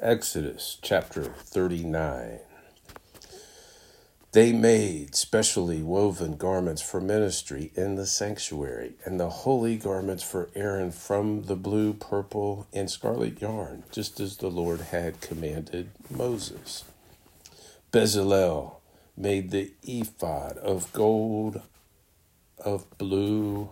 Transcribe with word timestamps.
Exodus 0.00 0.78
chapter 0.80 1.24
39. 1.24 2.38
They 4.30 4.52
made 4.52 5.16
specially 5.16 5.82
woven 5.82 6.36
garments 6.36 6.80
for 6.80 7.00
ministry 7.00 7.72
in 7.74 7.96
the 7.96 8.06
sanctuary, 8.06 8.92
and 9.04 9.18
the 9.18 9.28
holy 9.28 9.76
garments 9.76 10.22
for 10.22 10.50
Aaron 10.54 10.92
from 10.92 11.46
the 11.46 11.56
blue, 11.56 11.94
purple, 11.94 12.68
and 12.72 12.88
scarlet 12.88 13.42
yarn, 13.42 13.82
just 13.90 14.20
as 14.20 14.36
the 14.36 14.52
Lord 14.52 14.82
had 14.82 15.20
commanded 15.20 15.90
Moses. 16.08 16.84
Bezalel 17.90 18.76
made 19.16 19.50
the 19.50 19.72
ephod 19.82 20.58
of 20.58 20.92
gold, 20.92 21.60
of 22.56 22.86
blue, 22.98 23.70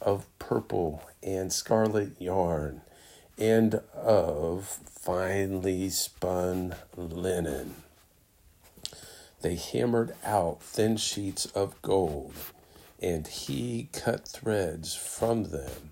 of 0.00 0.24
purple, 0.38 1.02
and 1.22 1.52
scarlet 1.52 2.18
yarn 2.18 2.80
and 3.38 3.80
of 3.94 4.66
finely 4.88 5.90
spun 5.90 6.74
linen. 6.96 7.74
They 9.42 9.56
hammered 9.56 10.14
out 10.24 10.62
thin 10.62 10.96
sheets 10.96 11.46
of 11.46 11.80
gold, 11.82 12.34
and 13.00 13.26
he 13.26 13.88
cut 13.92 14.26
threads 14.26 14.94
from 14.94 15.44
them 15.44 15.90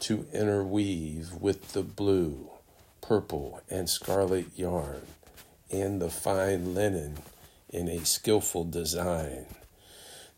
to 0.00 0.26
interweave 0.32 1.32
with 1.34 1.72
the 1.72 1.82
blue, 1.82 2.50
purple, 3.00 3.60
and 3.68 3.88
scarlet 3.88 4.46
yarn 4.56 5.02
and 5.70 6.00
the 6.00 6.10
fine 6.10 6.74
linen 6.74 7.18
in 7.68 7.88
a 7.88 8.04
skillful 8.04 8.64
design. 8.64 9.46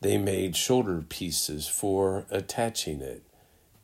They 0.00 0.16
made 0.16 0.56
shoulder 0.56 1.05
pieces 1.06 1.69
for 1.69 2.24
attaching 2.30 3.00
it 3.00 3.22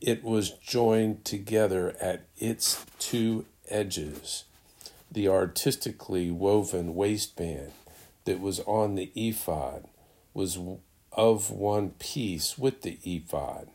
it 0.05 0.23
was 0.23 0.51
joined 0.51 1.25
together 1.25 1.95
at 1.99 2.21
its 2.37 2.85
two 2.99 3.43
edges. 3.67 4.43
The 5.11 5.27
artistically 5.27 6.29
woven 6.29 6.93
waistband 6.93 7.71
that 8.25 8.39
was 8.39 8.59
on 8.61 8.93
the 8.93 9.11
ephod 9.15 9.85
was 10.35 10.59
of 11.11 11.49
one 11.49 11.89
piece 11.97 12.55
with 12.55 12.83
the 12.83 12.99
ephod, 13.03 13.69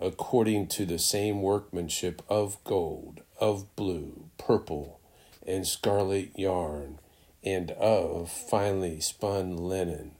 according 0.00 0.68
to 0.68 0.86
the 0.86 0.98
same 0.98 1.42
workmanship 1.42 2.22
of 2.28 2.62
gold, 2.62 3.22
of 3.40 3.74
blue, 3.74 4.26
purple, 4.38 5.00
and 5.44 5.66
scarlet 5.66 6.38
yarn, 6.38 7.00
and 7.42 7.72
of 7.72 8.30
finely 8.30 9.00
spun 9.00 9.56
linen, 9.56 10.12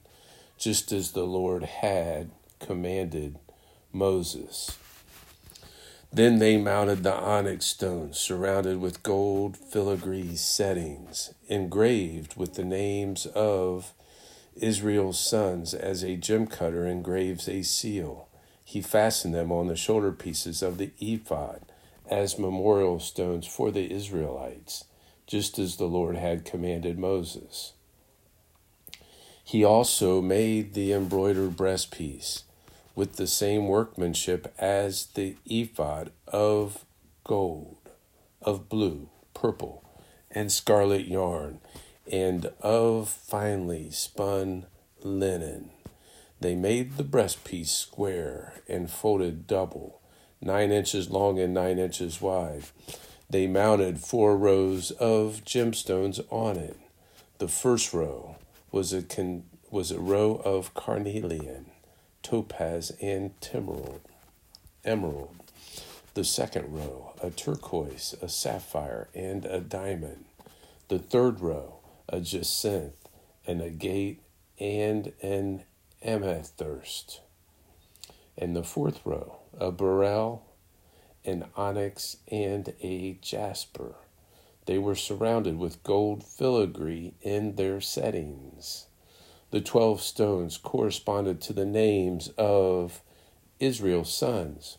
just 0.57 0.91
as 0.91 1.13
the 1.13 1.23
Lord 1.25 1.63
had 1.63 2.29
commanded 2.59 3.39
Moses. 3.93 4.77
Then 6.11 6.39
they 6.39 6.57
mounted 6.57 7.03
the 7.03 7.13
onyx 7.13 7.65
stones 7.65 8.17
surrounded 8.17 8.79
with 8.79 9.03
gold 9.03 9.57
filigree 9.57 10.35
settings, 10.35 11.33
engraved 11.47 12.37
with 12.37 12.53
the 12.53 12.63
names 12.63 13.25
of 13.27 13.93
Israel's 14.55 15.19
sons 15.19 15.73
as 15.73 16.03
a 16.03 16.15
gem 16.15 16.47
cutter 16.47 16.87
engraves 16.87 17.49
a 17.49 17.63
seal. 17.63 18.29
He 18.63 18.81
fastened 18.81 19.33
them 19.33 19.51
on 19.51 19.67
the 19.67 19.75
shoulder 19.75 20.11
pieces 20.11 20.61
of 20.61 20.77
the 20.77 20.91
ephod 20.99 21.61
as 22.09 22.39
memorial 22.39 22.99
stones 22.99 23.45
for 23.45 23.69
the 23.71 23.91
Israelites, 23.91 24.85
just 25.27 25.59
as 25.59 25.75
the 25.75 25.85
Lord 25.85 26.15
had 26.15 26.45
commanded 26.45 26.97
Moses. 26.97 27.73
He 29.43 29.63
also 29.63 30.21
made 30.21 30.73
the 30.73 30.93
embroidered 30.93 31.57
breastpiece 31.57 32.43
with 32.95 33.17
the 33.17 33.27
same 33.27 33.67
workmanship 33.67 34.53
as 34.57 35.07
the 35.07 35.35
ephod 35.45 36.11
of 36.27 36.85
gold, 37.25 37.77
of 38.41 38.69
blue, 38.69 39.09
purple, 39.33 39.83
and 40.31 40.51
scarlet 40.51 41.05
yarn, 41.05 41.59
and 42.11 42.45
of 42.61 43.09
finely 43.09 43.91
spun 43.91 44.65
linen. 45.03 45.69
They 46.39 46.55
made 46.55 46.97
the 46.97 47.03
breastpiece 47.03 47.69
square 47.69 48.61
and 48.67 48.89
folded 48.89 49.47
double, 49.47 50.01
nine 50.41 50.71
inches 50.71 51.09
long 51.09 51.39
and 51.39 51.53
nine 51.53 51.79
inches 51.79 52.21
wide. 52.21 52.65
They 53.29 53.47
mounted 53.47 53.99
four 53.99 54.37
rows 54.37 54.91
of 54.91 55.41
gemstones 55.43 56.19
on 56.29 56.57
it. 56.57 56.77
The 57.39 57.47
first 57.47 57.93
row 57.93 58.37
was 58.71 58.93
a, 58.93 59.01
con- 59.01 59.45
was 59.71 59.91
a 59.91 59.99
row 59.99 60.41
of 60.45 60.73
carnelian 60.73 61.71
topaz, 62.25 62.91
and 62.99 63.31
emerald. 63.53 64.01
Emerald. 64.83 65.35
The 66.15 66.23
second 66.23 66.73
row, 66.73 67.13
a 67.21 67.29
turquoise, 67.29 68.15
a 68.19 68.27
sapphire, 68.27 69.09
and 69.13 69.45
a 69.45 69.59
diamond. 69.59 70.25
The 70.87 70.97
third 70.97 71.39
row, 71.39 71.81
a 72.09 72.21
jacinth, 72.21 73.07
an 73.45 73.61
agate, 73.61 74.23
and 74.59 75.13
an 75.21 75.65
amethyst. 76.01 77.21
And 78.35 78.55
the 78.55 78.63
fourth 78.63 79.01
row, 79.05 79.37
a 79.59 79.71
beryl, 79.71 80.47
an 81.25 81.45
onyx, 81.55 82.17
and 82.31 82.73
a 82.81 83.19
jasper. 83.21 83.97
They 84.65 84.79
were 84.79 84.95
surrounded 84.95 85.59
with 85.59 85.83
gold 85.83 86.23
filigree 86.23 87.13
in 87.21 87.55
their 87.55 87.79
settings. 87.81 88.87
The 89.51 89.61
twelve 89.61 90.01
stones 90.01 90.57
corresponded 90.57 91.39
to 91.41 91.53
the 91.53 91.65
names 91.65 92.29
of 92.37 93.01
Israel's 93.59 94.13
sons. 94.13 94.77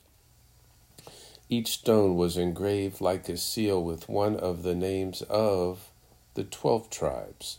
Each 1.49 1.69
stone 1.69 2.17
was 2.17 2.37
engraved 2.37 3.01
like 3.01 3.29
a 3.29 3.37
seal 3.37 3.83
with 3.83 4.09
one 4.09 4.37
of 4.37 4.65
the 4.65 4.75
names 4.75 5.23
of 5.23 5.91
the 6.35 6.45
twelve 6.45 6.91
tribes. 6.91 7.59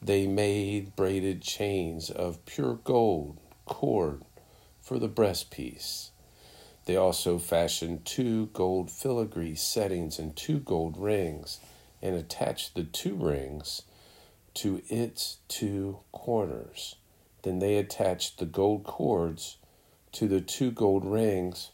They 0.00 0.26
made 0.26 0.94
braided 0.94 1.42
chains 1.42 2.10
of 2.10 2.44
pure 2.44 2.74
gold 2.84 3.38
cord 3.64 4.22
for 4.80 4.98
the 4.98 5.08
breastpiece. 5.08 6.10
They 6.84 6.96
also 6.96 7.38
fashioned 7.38 8.04
two 8.04 8.46
gold 8.52 8.90
filigree 8.90 9.54
settings 9.54 10.18
and 10.18 10.36
two 10.36 10.58
gold 10.58 10.96
rings, 10.98 11.60
and 12.02 12.14
attached 12.16 12.74
the 12.74 12.84
two 12.84 13.14
rings 13.14 13.82
to 14.54 14.82
its 14.88 15.38
two 15.48 15.98
corners. 16.12 16.96
Then 17.42 17.58
they 17.58 17.76
attached 17.76 18.38
the 18.38 18.46
gold 18.46 18.84
cords 18.84 19.56
to 20.12 20.28
the 20.28 20.40
two 20.40 20.70
gold 20.70 21.04
rings 21.04 21.70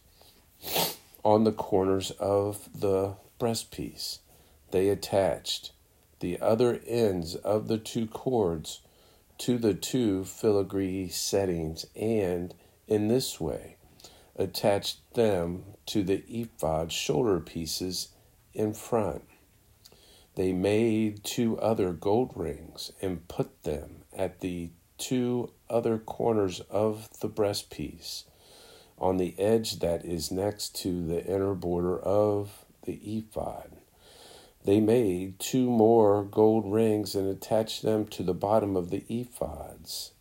on 1.25 1.45
the 1.45 1.53
corners 1.53 2.11
of 2.13 2.69
the 2.79 3.17
breastpiece. 3.39 4.19
They 4.71 4.89
attached 4.89 5.73
the 6.21 6.41
other 6.41 6.81
ends 6.87 7.35
of 7.37 7.69
the 7.69 7.79
two 7.79 8.07
cords 8.07 8.81
to 9.39 9.59
the 9.59 9.75
two 9.75 10.25
filigree 10.25 11.09
settings 11.09 11.87
and, 11.95 12.55
in 12.87 13.09
this 13.09 13.41
way, 13.41 13.77
attached 14.37 14.99
them 15.15 15.65
to 15.87 16.03
the 16.03 16.25
ephod 16.29 16.93
shoulder 16.93 17.41
pieces 17.41 18.09
in 18.53 18.75
front. 18.75 19.23
They 20.39 20.53
made 20.53 21.25
two 21.25 21.59
other 21.59 21.93
gold 21.93 22.31
rings 22.37 22.93
and 23.03 23.27
put 23.27 23.65
them 23.65 24.05
at 24.17 24.39
the 24.39 24.71
two 24.97 25.51
other 25.69 25.99
corners 25.99 26.61
of 26.71 27.09
the 27.19 27.29
breastpiece 27.29 28.23
on 28.99 29.17
the 29.17 29.37
edge 29.37 29.81
that 29.81 30.05
is 30.05 30.31
next 30.31 30.77
to 30.83 31.05
the 31.05 31.27
inner 31.27 31.55
border 31.55 31.99
of 31.99 32.65
the 32.85 33.01
ephod. 33.03 33.79
They 34.65 34.79
made 34.79 35.41
two 35.41 35.69
more 35.69 36.23
gold 36.23 36.73
rings 36.73 37.17
and 37.17 37.27
attached 37.27 37.83
them 37.83 38.07
to 38.07 38.23
the 38.23 38.33
bottom 38.33 38.77
of 38.77 38.91
the 38.91 39.05
ephods, 39.11 40.13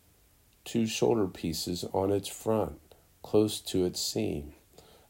two 0.65 0.87
shoulder 0.87 1.27
pieces 1.27 1.85
on 1.93 2.11
its 2.11 2.27
front, 2.27 2.79
close 3.21 3.61
to 3.61 3.85
its 3.85 4.01
seam, 4.01 4.53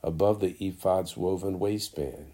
above 0.04 0.42
the 0.42 0.58
ephod's 0.60 1.16
woven 1.16 1.60
waistband. 1.60 2.34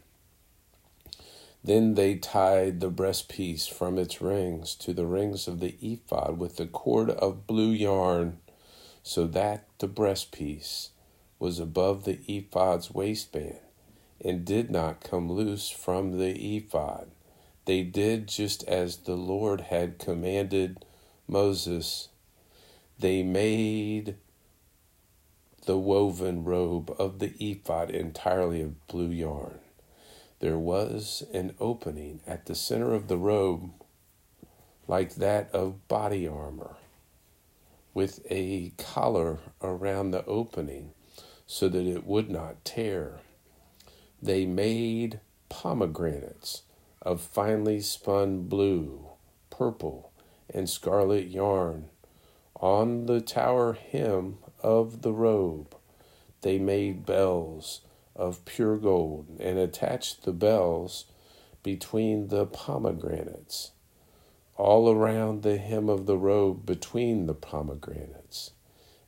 Then 1.66 1.94
they 1.94 2.16
tied 2.16 2.82
the 2.82 2.92
breastpiece 2.92 3.70
from 3.70 3.98
its 3.98 4.22
rings 4.22 4.76
to 4.76 4.94
the 4.94 5.06
rings 5.06 5.48
of 5.48 5.62
the 5.62 5.78
ephod 5.82 6.38
with 6.38 6.60
a 6.60 6.66
cord 6.66 7.10
of 7.10 7.48
blue 7.48 7.72
yarn, 7.72 8.40
so 9.02 9.28
that 9.28 9.66
the 9.78 9.88
breastpiece 9.88 10.90
was 11.40 11.60
above 11.60 12.04
the 12.04 12.20
ephod's 12.28 12.92
waistband 12.92 13.60
and 14.20 14.44
did 14.44 14.72
not 14.72 15.04
come 15.04 15.32
loose 15.32 15.70
from 15.70 16.18
the 16.18 16.58
ephod. 16.58 17.10
They 17.66 17.84
did 17.84 18.28
just 18.28 18.64
as 18.66 18.98
the 18.98 19.16
Lord 19.16 19.62
had 19.62 20.00
commanded 20.00 20.84
Moses. 21.30 22.10
They 23.00 23.24
made 23.24 24.16
the 25.66 25.78
woven 25.78 26.44
robe 26.44 26.94
of 27.00 27.20
the 27.20 27.34
ephod 27.40 27.90
entirely 27.90 28.62
of 28.62 28.86
blue 28.88 29.10
yarn 29.10 29.63
there 30.44 30.60
was 30.60 31.24
an 31.32 31.56
opening 31.62 32.20
at 32.28 32.48
the 32.48 32.54
center 32.54 32.94
of 32.94 33.08
the 33.08 33.18
robe 33.18 33.72
like 34.90 35.16
that 35.16 35.50
of 35.54 35.88
body 35.88 36.28
armor, 36.28 36.76
with 37.94 38.20
a 38.30 38.74
collar 38.78 39.40
around 39.62 40.12
the 40.12 40.26
opening 40.26 40.92
so 41.48 41.70
that 41.70 41.88
it 41.88 42.06
would 42.06 42.30
not 42.30 42.66
tear. 42.66 43.22
They 44.22 44.46
made 44.46 45.22
pomegranates 45.48 46.64
of 47.02 47.22
finely 47.22 47.80
spun 47.80 48.50
blue, 48.50 49.12
purple, 49.50 50.12
and 50.54 50.70
scarlet 50.70 51.28
yarn. 51.28 51.86
On 52.60 53.06
the 53.06 53.22
tower 53.22 53.78
hem 53.94 54.40
of 54.62 55.04
the 55.04 55.14
robe, 55.14 55.74
they 56.42 56.60
made 56.60 57.06
bells 57.06 57.80
of 58.16 58.46
pure 58.46 58.78
gold 58.78 59.28
and 59.40 59.58
attached 59.58 60.24
the 60.24 60.34
bells 60.34 61.06
between 61.64 62.28
the 62.28 62.46
pomegranates, 62.46 63.72
all 64.56 64.92
around 64.92 65.42
the 65.42 65.58
hem 65.58 65.90
of 65.90 66.06
the 66.06 66.18
robe 66.18 66.66
between 66.66 67.26
the 67.26 67.34
pomegranates, 67.34 68.52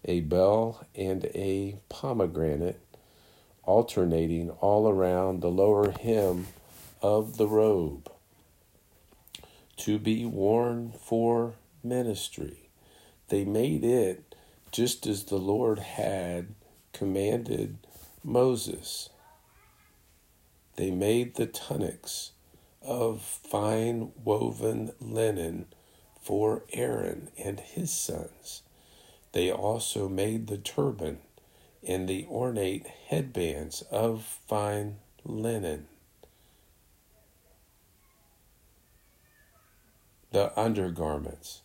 a 0.06 0.22
bell 0.22 0.86
and 0.96 1.26
a 1.36 1.78
pomegranate 1.90 2.80
alternating 3.64 4.50
all 4.62 4.88
around 4.88 5.42
the 5.42 5.50
lower 5.50 5.92
hem 5.92 6.48
of 7.02 7.38
the 7.38 7.48
robe 7.48 8.12
to 9.78 10.00
be 10.00 10.26
worn 10.26 10.94
for 11.00 11.54
ministry. 11.84 12.70
They 13.30 13.44
made 13.44 13.84
it 13.84 14.36
just 14.72 15.08
as 15.08 15.26
the 15.26 15.38
Lord 15.38 15.80
had 15.80 16.54
commanded 16.94 17.78
Moses. 18.26 19.10
They 20.78 20.90
made 20.90 21.36
the 21.36 21.46
tunics 21.46 22.32
of 22.82 23.22
fine 23.22 24.14
woven 24.24 24.94
linen 25.00 25.68
for 26.20 26.64
Aaron 26.74 27.30
and 27.38 27.60
his 27.60 27.92
sons. 27.92 28.64
They 29.34 29.52
also 29.52 30.10
made 30.10 30.48
the 30.48 30.58
turban 30.58 31.20
and 31.88 32.10
the 32.10 32.26
ornate 32.26 32.88
headbands 32.88 33.84
of 33.92 34.24
fine 34.48 34.96
linen. 35.24 35.86
The 40.32 40.52
undergarments 40.60 41.62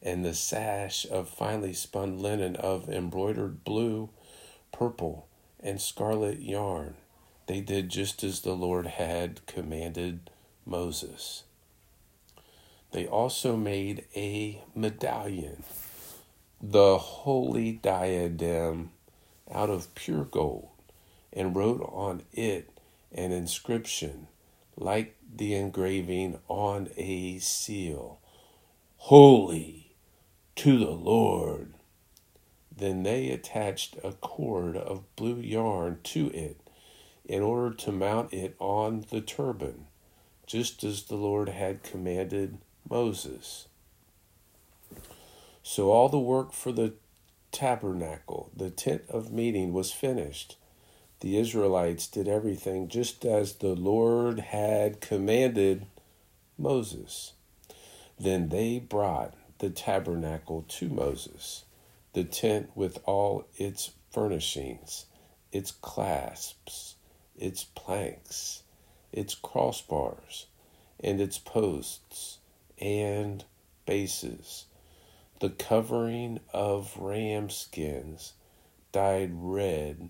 and 0.00 0.24
the 0.24 0.34
sash 0.34 1.04
of 1.10 1.28
finely 1.28 1.72
spun 1.72 2.20
linen 2.20 2.54
of 2.54 2.88
embroidered 2.88 3.64
blue, 3.64 4.10
purple, 4.72 5.26
and 5.66 5.80
scarlet 5.80 6.40
yarn. 6.40 6.94
They 7.46 7.60
did 7.60 7.88
just 7.88 8.22
as 8.22 8.40
the 8.40 8.54
Lord 8.54 8.86
had 8.86 9.44
commanded 9.46 10.30
Moses. 10.64 11.42
They 12.92 13.06
also 13.06 13.56
made 13.56 14.04
a 14.14 14.62
medallion, 14.74 15.64
the 16.62 16.98
holy 16.98 17.72
diadem 17.72 18.92
out 19.52 19.68
of 19.68 19.94
pure 19.96 20.24
gold, 20.24 20.70
and 21.32 21.54
wrote 21.54 21.82
on 21.92 22.22
it 22.32 22.70
an 23.12 23.32
inscription 23.32 24.28
like 24.76 25.16
the 25.34 25.54
engraving 25.54 26.38
on 26.48 26.90
a 26.96 27.38
seal 27.40 28.20
Holy 28.98 29.94
to 30.56 30.78
the 30.78 30.90
Lord. 30.90 31.75
Then 32.76 33.02
they 33.02 33.30
attached 33.30 33.96
a 34.04 34.12
cord 34.12 34.76
of 34.76 35.16
blue 35.16 35.40
yarn 35.40 35.98
to 36.04 36.30
it 36.30 36.60
in 37.24 37.42
order 37.42 37.74
to 37.74 37.92
mount 37.92 38.32
it 38.32 38.54
on 38.58 39.06
the 39.10 39.20
turban, 39.20 39.86
just 40.46 40.84
as 40.84 41.04
the 41.04 41.16
Lord 41.16 41.48
had 41.48 41.82
commanded 41.82 42.58
Moses. 42.88 43.66
So 45.62 45.90
all 45.90 46.08
the 46.08 46.18
work 46.18 46.52
for 46.52 46.70
the 46.70 46.94
tabernacle, 47.50 48.50
the 48.54 48.70
tent 48.70 49.02
of 49.08 49.32
meeting, 49.32 49.72
was 49.72 49.90
finished. 49.90 50.56
The 51.20 51.38
Israelites 51.38 52.06
did 52.06 52.28
everything 52.28 52.88
just 52.88 53.24
as 53.24 53.54
the 53.54 53.74
Lord 53.74 54.38
had 54.38 55.00
commanded 55.00 55.86
Moses. 56.58 57.32
Then 58.18 58.50
they 58.50 58.78
brought 58.78 59.34
the 59.58 59.70
tabernacle 59.70 60.64
to 60.68 60.88
Moses, 60.88 61.64
the 62.16 62.24
tent 62.24 62.70
with 62.74 62.98
all 63.04 63.44
its 63.56 63.90
furnishings, 64.10 65.04
its 65.52 65.70
clasps, 65.70 66.94
its 67.36 67.64
planks, 67.64 68.62
its 69.12 69.34
crossbars, 69.34 70.46
and 70.98 71.20
its 71.20 71.36
posts 71.36 72.38
and 72.78 73.44
bases. 73.84 74.64
The 75.40 75.50
covering 75.50 76.40
of 76.54 76.96
ram 76.96 77.50
skins 77.50 78.32
dyed 78.92 79.32
red, 79.34 80.08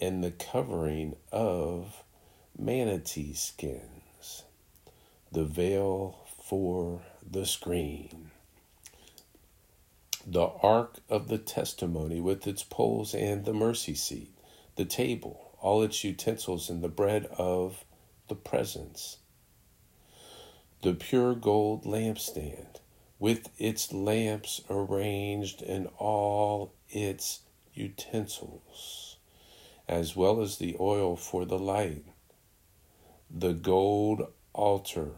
and 0.00 0.24
the 0.24 0.32
covering 0.32 1.14
of 1.30 2.02
manatee 2.58 3.34
skins, 3.34 4.42
the 5.30 5.44
veil 5.44 6.18
for 6.42 7.02
the 7.24 7.46
screen, 7.46 8.32
the 10.30 10.46
ark 10.62 10.98
of 11.08 11.28
the 11.28 11.38
testimony 11.38 12.20
with 12.20 12.46
its 12.46 12.62
poles 12.62 13.14
and 13.14 13.46
the 13.46 13.54
mercy 13.54 13.94
seat, 13.94 14.30
the 14.76 14.84
table, 14.84 15.56
all 15.62 15.82
its 15.82 16.04
utensils, 16.04 16.68
and 16.68 16.82
the 16.82 16.88
bread 16.88 17.24
of 17.38 17.82
the 18.28 18.34
presence, 18.34 19.16
the 20.82 20.92
pure 20.92 21.34
gold 21.34 21.84
lampstand 21.86 22.80
with 23.18 23.48
its 23.56 23.90
lamps 23.90 24.60
arranged 24.68 25.62
and 25.62 25.88
all 25.96 26.74
its 26.90 27.40
utensils, 27.72 29.16
as 29.88 30.14
well 30.14 30.42
as 30.42 30.58
the 30.58 30.76
oil 30.78 31.16
for 31.16 31.46
the 31.46 31.58
light, 31.58 32.04
the 33.30 33.54
gold 33.54 34.30
altar, 34.52 35.12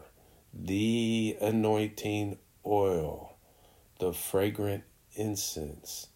the 0.53 1.37
anointing 1.41 2.37
oil, 2.65 3.35
the 3.99 4.13
fragrant 4.13 4.83
incense, 5.15 6.07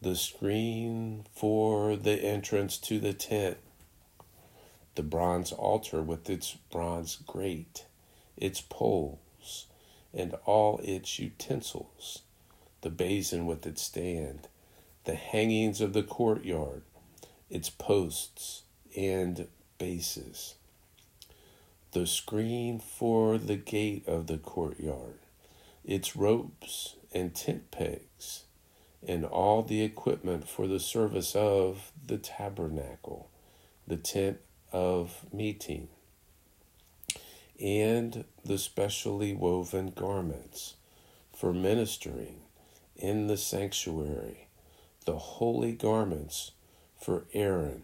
the 0.00 0.16
screen 0.16 1.26
for 1.34 1.96
the 1.96 2.22
entrance 2.22 2.78
to 2.78 2.98
the 2.98 3.12
tent, 3.12 3.58
the 4.94 5.02
bronze 5.02 5.52
altar 5.52 6.02
with 6.02 6.28
its 6.28 6.56
bronze 6.70 7.16
grate, 7.26 7.84
its 8.36 8.60
poles, 8.60 9.66
and 10.12 10.34
all 10.44 10.80
its 10.82 11.18
utensils, 11.18 12.22
the 12.80 12.90
basin 12.90 13.46
with 13.46 13.66
its 13.66 13.82
stand, 13.82 14.48
the 15.04 15.14
hangings 15.14 15.80
of 15.80 15.92
the 15.92 16.02
courtyard, 16.02 16.82
its 17.48 17.70
posts 17.70 18.62
and 18.96 19.46
bases, 19.78 20.54
the 21.92 22.06
screen 22.06 22.78
for 22.78 23.38
the 23.38 23.56
gate 23.56 24.06
of 24.06 24.26
the 24.26 24.38
courtyard, 24.38 25.18
its 25.84 26.16
ropes 26.16 26.94
and 27.12 27.34
tent 27.34 27.70
pegs, 27.70 28.44
and 29.06 29.24
all 29.24 29.62
the 29.62 29.82
equipment 29.82 30.48
for 30.48 30.66
the 30.66 30.80
service 30.80 31.34
of 31.34 31.92
the 32.06 32.18
tabernacle, 32.18 33.30
the 33.86 33.96
tent 33.96 34.38
of 34.72 35.26
meeting 35.32 35.88
and 37.60 38.24
the 38.44 38.56
specially 38.56 39.34
woven 39.34 39.90
garments 39.90 40.76
for 41.32 41.52
ministering 41.52 42.40
in 42.96 43.26
the 43.26 43.36
sanctuary, 43.36 44.48
the 45.04 45.18
holy 45.18 45.72
garments 45.72 46.52
for 46.98 47.26
Aaron, 47.34 47.82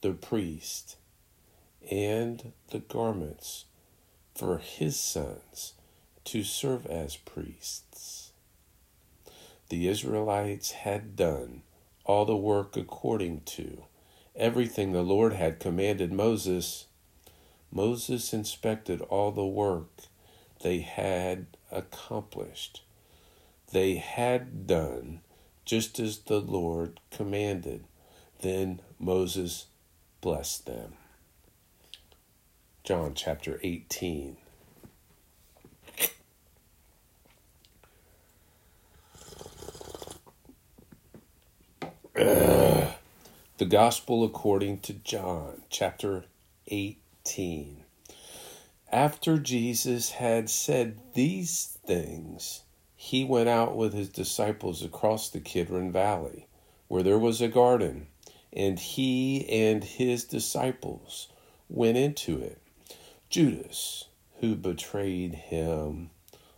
the 0.00 0.12
priest, 0.12 0.96
and 1.90 2.52
the 2.70 2.78
garments 2.78 3.64
for 4.34 4.58
his 4.58 4.98
sons 4.98 5.74
to 6.24 6.44
serve 6.44 6.86
as 6.86 7.16
priests. 7.16 8.19
The 9.70 9.88
Israelites 9.88 10.72
had 10.72 11.16
done 11.16 11.62
all 12.04 12.24
the 12.24 12.36
work 12.36 12.76
according 12.76 13.42
to 13.42 13.84
everything 14.36 14.92
the 14.92 15.02
Lord 15.02 15.32
had 15.32 15.58
commanded 15.58 16.12
Moses 16.12 16.86
Moses 17.72 18.32
inspected 18.32 19.00
all 19.02 19.30
the 19.30 19.46
work 19.46 20.02
they 20.62 20.80
had 20.80 21.46
accomplished. 21.70 22.82
They 23.70 23.94
had 23.94 24.66
done 24.66 25.20
just 25.64 26.00
as 26.00 26.18
the 26.18 26.40
Lord 26.40 26.98
commanded. 27.12 27.84
Then 28.40 28.80
Moses 28.98 29.66
blessed 30.20 30.66
them. 30.66 30.94
John 32.82 33.14
chapter 33.14 33.60
18. 33.62 34.36
Uh, 42.20 42.92
the 43.58 43.64
Gospel 43.64 44.24
according 44.24 44.80
to 44.80 44.92
John 44.92 45.62
chapter 45.70 46.24
18. 46.68 46.96
18. 47.26 47.84
After 48.90 49.38
Jesus 49.38 50.10
had 50.10 50.48
said 50.48 50.98
these 51.14 51.78
things, 51.86 52.62
he 52.96 53.24
went 53.24 53.48
out 53.48 53.76
with 53.76 53.92
his 53.92 54.08
disciples 54.08 54.82
across 54.82 55.28
the 55.28 55.40
Kidron 55.40 55.92
Valley, 55.92 56.46
where 56.88 57.02
there 57.02 57.18
was 57.18 57.40
a 57.40 57.48
garden, 57.48 58.06
and 58.52 58.78
he 58.78 59.46
and 59.48 59.84
his 59.84 60.24
disciples 60.24 61.28
went 61.68 61.96
into 61.96 62.40
it. 62.40 62.58
Judas, 63.28 64.06
who 64.40 64.54
betrayed 64.56 65.34
him 65.34 66.10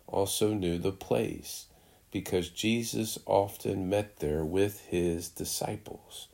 also 0.07 0.55
knew 0.55 0.79
the 0.79 0.93
place 0.93 1.67
because 2.13 2.51
Jesus 2.51 3.19
often 3.27 3.89
met 3.89 4.19
there 4.19 4.45
with 4.45 4.81
his 4.83 5.29
disciples. 5.29 6.29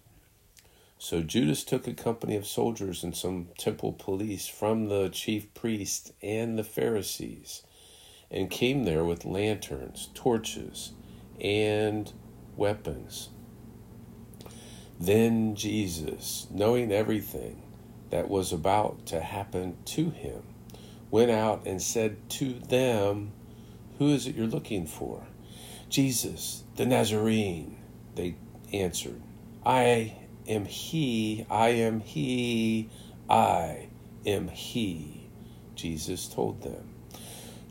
So 0.98 1.22
Judas 1.22 1.62
took 1.62 1.86
a 1.86 1.94
company 1.94 2.34
of 2.34 2.46
soldiers 2.46 3.04
and 3.04 3.16
some 3.16 3.48
temple 3.56 3.92
police 3.92 4.48
from 4.48 4.88
the 4.88 5.08
chief 5.08 5.54
priests 5.54 6.12
and 6.20 6.58
the 6.58 6.64
Pharisees 6.64 7.62
and 8.30 8.50
came 8.50 8.84
there 8.84 9.04
with 9.04 9.24
lanterns, 9.24 10.08
torches, 10.12 10.92
and 11.40 12.12
weapons. 12.56 13.28
Then 14.98 15.54
Jesus, 15.54 16.48
knowing 16.50 16.90
everything 16.90 17.62
that 18.10 18.28
was 18.28 18.52
about 18.52 19.06
to 19.06 19.20
happen 19.20 19.76
to 19.84 20.10
him, 20.10 20.42
went 21.10 21.30
out 21.30 21.62
and 21.64 21.80
said 21.80 22.28
to 22.30 22.54
them, 22.54 23.32
Who 23.98 24.08
is 24.08 24.26
it 24.26 24.34
you're 24.34 24.46
looking 24.46 24.86
for? 24.86 25.22
Jesus, 25.88 26.64
the 26.76 26.84
Nazarene, 26.84 27.76
they 28.14 28.36
answered. 28.72 29.22
I 29.64 30.16
am 30.46 30.66
he, 30.66 31.46
I 31.50 31.68
am 31.68 32.00
he, 32.00 32.90
I 33.28 33.88
am 34.26 34.48
he, 34.48 35.28
Jesus 35.74 36.28
told 36.28 36.62
them. 36.62 36.94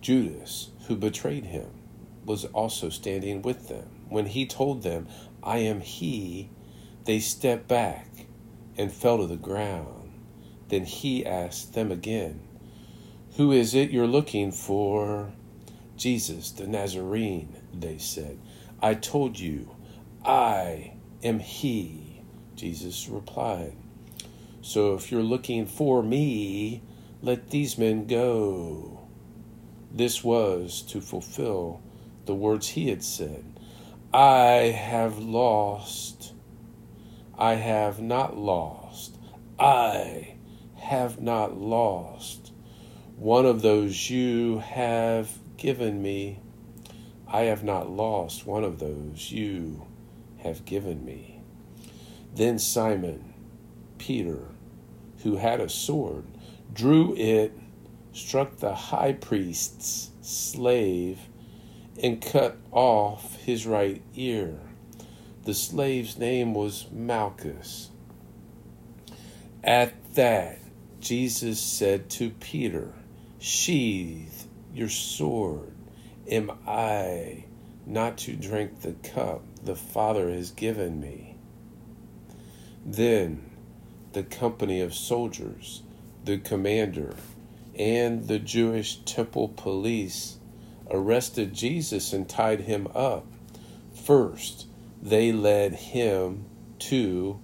Judas, 0.01 0.69
who 0.87 0.95
betrayed 0.95 1.45
him, 1.45 1.69
was 2.25 2.45
also 2.45 2.89
standing 2.89 3.41
with 3.41 3.67
them. 3.67 3.87
When 4.09 4.25
he 4.25 4.45
told 4.45 4.83
them, 4.83 5.07
I 5.43 5.59
am 5.59 5.81
he, 5.81 6.49
they 7.05 7.19
stepped 7.19 7.67
back 7.67 8.07
and 8.77 8.91
fell 8.91 9.17
to 9.19 9.27
the 9.27 9.35
ground. 9.35 10.11
Then 10.69 10.85
he 10.85 11.25
asked 11.25 11.73
them 11.73 11.91
again, 11.91 12.41
Who 13.37 13.51
is 13.51 13.75
it 13.75 13.91
you're 13.91 14.07
looking 14.07 14.51
for? 14.51 15.33
Jesus, 15.97 16.51
the 16.51 16.67
Nazarene, 16.67 17.55
they 17.73 17.97
said. 17.97 18.39
I 18.81 18.93
told 18.93 19.39
you, 19.39 19.75
I 20.23 20.93
am 21.23 21.39
he. 21.39 22.21
Jesus 22.55 23.07
replied, 23.09 23.75
So 24.61 24.93
if 24.93 25.11
you're 25.11 25.23
looking 25.23 25.65
for 25.65 26.03
me, 26.03 26.83
let 27.21 27.49
these 27.49 27.77
men 27.77 28.05
go. 28.05 29.07
This 29.91 30.23
was 30.23 30.83
to 30.83 31.01
fulfill 31.01 31.81
the 32.25 32.35
words 32.35 32.69
he 32.69 32.89
had 32.89 33.03
said 33.03 33.43
I 34.13 34.71
have 34.75 35.17
lost. 35.17 36.33
I 37.37 37.55
have 37.55 37.99
not 37.99 38.37
lost. 38.37 39.17
I 39.59 40.35
have 40.75 41.21
not 41.21 41.57
lost. 41.57 42.51
One 43.17 43.45
of 43.45 43.61
those 43.61 44.09
you 44.09 44.59
have 44.59 45.29
given 45.57 46.01
me. 46.01 46.39
I 47.27 47.41
have 47.41 47.63
not 47.63 47.89
lost 47.89 48.45
one 48.45 48.63
of 48.63 48.79
those 48.79 49.31
you 49.31 49.85
have 50.37 50.65
given 50.65 51.03
me. 51.03 51.41
Then 52.33 52.59
Simon, 52.59 53.33
Peter, 53.97 54.47
who 55.23 55.37
had 55.37 55.59
a 55.59 55.67
sword, 55.67 56.25
drew 56.73 57.15
it, 57.15 57.51
struck 58.13 58.57
the 58.57 58.75
high 58.75 59.13
priest's 59.13 60.11
slave, 60.21 61.19
and 62.01 62.21
cut 62.21 62.57
off 62.71 63.35
his 63.37 63.65
right 63.65 64.01
ear. 64.15 64.59
The 65.45 65.53
slave's 65.53 66.17
name 66.17 66.53
was 66.53 66.87
Malchus. 66.91 67.89
At 69.63 70.13
that, 70.13 70.59
Jesus 70.99 71.59
said 71.59 72.09
to 72.11 72.29
Peter, 72.29 72.93
Sheathe 73.39 74.36
your 74.77 74.89
sword. 74.89 75.71
Am 76.29 76.51
I 76.67 77.45
not 77.85 78.17
to 78.19 78.33
drink 78.35 78.81
the 78.81 78.93
cup 78.93 79.43
the 79.63 79.75
Father 79.75 80.29
has 80.29 80.51
given 80.51 80.99
me? 80.99 81.37
Then 82.85 83.49
the 84.13 84.23
company 84.23 84.81
of 84.81 84.93
soldiers, 84.93 85.81
the 86.23 86.37
commander, 86.37 87.15
and 87.77 88.27
the 88.27 88.39
Jewish 88.39 88.97
temple 89.05 89.49
police 89.49 90.37
arrested 90.89 91.53
Jesus 91.53 92.13
and 92.13 92.27
tied 92.27 92.61
him 92.61 92.87
up. 92.95 93.25
First, 94.05 94.67
they 95.01 95.31
led 95.31 95.73
him 95.73 96.45
to 96.79 97.39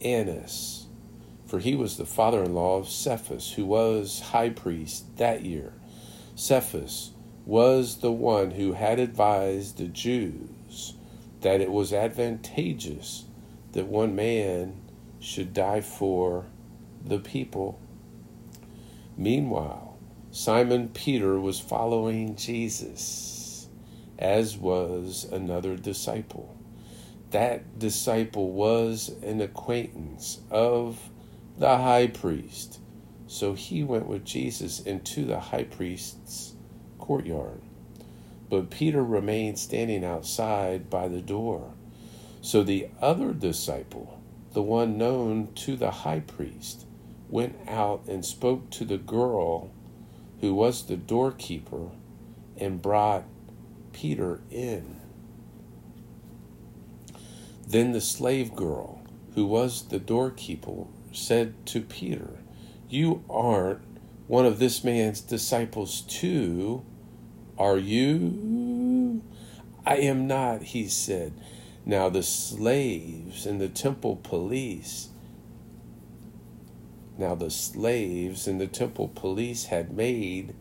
Annas, 0.00 0.86
for 1.46 1.58
he 1.58 1.74
was 1.76 1.96
the 1.96 2.06
father 2.06 2.42
in 2.42 2.54
law 2.54 2.78
of 2.78 2.86
Caiaphas, 2.86 3.52
who 3.52 3.66
was 3.66 4.20
high 4.20 4.50
priest 4.50 5.16
that 5.18 5.44
year. 5.44 5.74
Caiaphas 6.36 7.10
was 7.44 7.98
the 7.98 8.12
one 8.12 8.52
who 8.52 8.72
had 8.72 8.98
advised 8.98 9.76
the 9.76 9.86
Jews 9.86 10.94
that 11.42 11.60
it 11.60 11.70
was 11.70 11.92
advantageous 11.92 13.24
that 13.72 13.86
one 13.86 14.14
man 14.14 14.80
should 15.18 15.52
die 15.52 15.80
for 15.80 16.46
the 17.04 17.18
people. 17.18 17.78
Meanwhile, 19.16 19.98
Simon 20.30 20.88
Peter 20.88 21.38
was 21.38 21.60
following 21.60 22.36
Jesus, 22.36 23.68
as 24.18 24.56
was 24.56 25.24
another 25.30 25.76
disciple. 25.76 26.56
That 27.30 27.78
disciple 27.78 28.52
was 28.52 29.10
an 29.22 29.40
acquaintance 29.40 30.40
of 30.50 31.10
the 31.58 31.76
high 31.76 32.06
priest 32.06 32.78
so 33.32 33.54
he 33.54 33.82
went 33.82 34.06
with 34.06 34.26
Jesus 34.26 34.78
into 34.78 35.24
the 35.24 35.40
high 35.40 35.64
priest's 35.64 36.52
courtyard. 36.98 37.62
But 38.50 38.68
Peter 38.68 39.02
remained 39.02 39.58
standing 39.58 40.04
outside 40.04 40.90
by 40.90 41.08
the 41.08 41.22
door. 41.22 41.72
So 42.42 42.62
the 42.62 42.88
other 43.00 43.32
disciple, 43.32 44.20
the 44.52 44.60
one 44.60 44.98
known 44.98 45.48
to 45.54 45.76
the 45.76 45.90
high 45.90 46.20
priest, 46.20 46.84
went 47.30 47.56
out 47.66 48.02
and 48.06 48.22
spoke 48.22 48.68
to 48.72 48.84
the 48.84 48.98
girl 48.98 49.70
who 50.42 50.52
was 50.54 50.84
the 50.84 50.98
doorkeeper 50.98 51.88
and 52.58 52.82
brought 52.82 53.24
Peter 53.94 54.42
in. 54.50 55.00
Then 57.66 57.92
the 57.92 58.02
slave 58.02 58.54
girl, 58.54 59.00
who 59.34 59.46
was 59.46 59.84
the 59.88 59.98
doorkeeper, 59.98 60.84
said 61.12 61.54
to 61.66 61.80
Peter, 61.80 62.41
you 62.92 63.24
aren't 63.28 63.80
one 64.26 64.46
of 64.46 64.58
this 64.58 64.84
man's 64.84 65.20
disciples 65.20 66.02
too, 66.02 66.84
are 67.58 67.78
you? 67.78 69.22
I 69.84 69.96
am 69.96 70.26
not, 70.26 70.62
he 70.62 70.88
said. 70.88 71.32
Now 71.84 72.08
the 72.08 72.22
slaves 72.22 73.46
and 73.46 73.60
the 73.60 73.68
temple 73.68 74.16
police 74.16 75.08
now 77.18 77.34
the 77.34 77.50
slaves 77.50 78.48
and 78.48 78.60
the 78.60 78.66
temple 78.66 79.08
police 79.08 79.66
had 79.66 79.96
made 79.96 80.54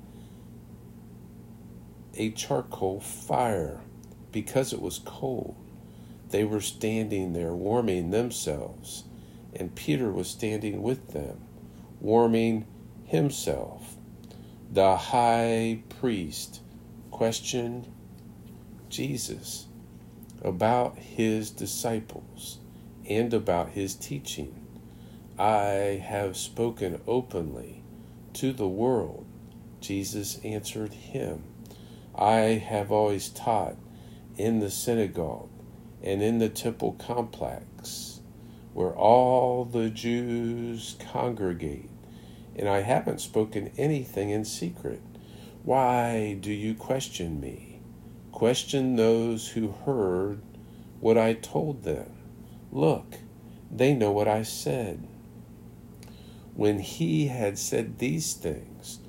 a 2.15 2.31
charcoal 2.31 2.99
fire 2.99 3.79
because 4.31 4.73
it 4.73 4.81
was 4.81 4.99
cold. 4.99 5.55
They 6.29 6.43
were 6.43 6.61
standing 6.61 7.33
there 7.33 7.53
warming 7.53 8.11
themselves, 8.11 9.05
and 9.55 9.75
Peter 9.75 10.11
was 10.11 10.29
standing 10.29 10.81
with 10.81 11.13
them 11.13 11.41
warming 12.01 12.65
himself. 13.05 13.95
The 14.71 14.97
high 14.97 15.83
priest 15.99 16.61
questioned 17.11 17.87
Jesus 18.89 19.67
about 20.41 20.97
his 20.97 21.51
disciples 21.51 22.57
and 23.07 23.33
about 23.33 23.69
his 23.69 23.93
teaching. 23.93 24.65
I 25.37 26.01
have 26.03 26.35
spoken 26.35 26.99
openly 27.07 27.83
to 28.33 28.51
the 28.51 28.67
world. 28.67 29.25
Jesus 29.79 30.39
answered 30.43 30.93
him. 30.93 31.43
I 32.15 32.63
have 32.65 32.91
always 32.91 33.29
taught 33.29 33.75
in 34.37 34.59
the 34.59 34.71
synagogue 34.71 35.49
and 36.01 36.23
in 36.23 36.39
the 36.39 36.49
temple 36.49 36.93
complex 36.93 38.21
where 38.73 38.95
all 38.95 39.65
the 39.65 39.89
Jews 39.89 40.95
congregate 40.99 41.90
and 42.55 42.67
I 42.67 42.81
haven't 42.81 43.21
spoken 43.21 43.71
anything 43.77 44.29
in 44.29 44.45
secret. 44.45 45.01
Why 45.63 46.37
do 46.39 46.51
you 46.51 46.73
question 46.73 47.39
me? 47.39 47.79
Question 48.31 48.95
those 48.95 49.49
who 49.49 49.71
heard 49.85 50.41
what 50.99 51.17
I 51.17 51.33
told 51.33 51.83
them. 51.83 52.11
Look, 52.71 53.15
they 53.69 53.93
know 53.93 54.11
what 54.11 54.27
I 54.27 54.43
said. 54.43 55.07
When 56.55 56.79
he 56.79 57.27
had 57.27 57.57
said 57.57 57.99
these 57.99 58.33
things, 58.33 58.99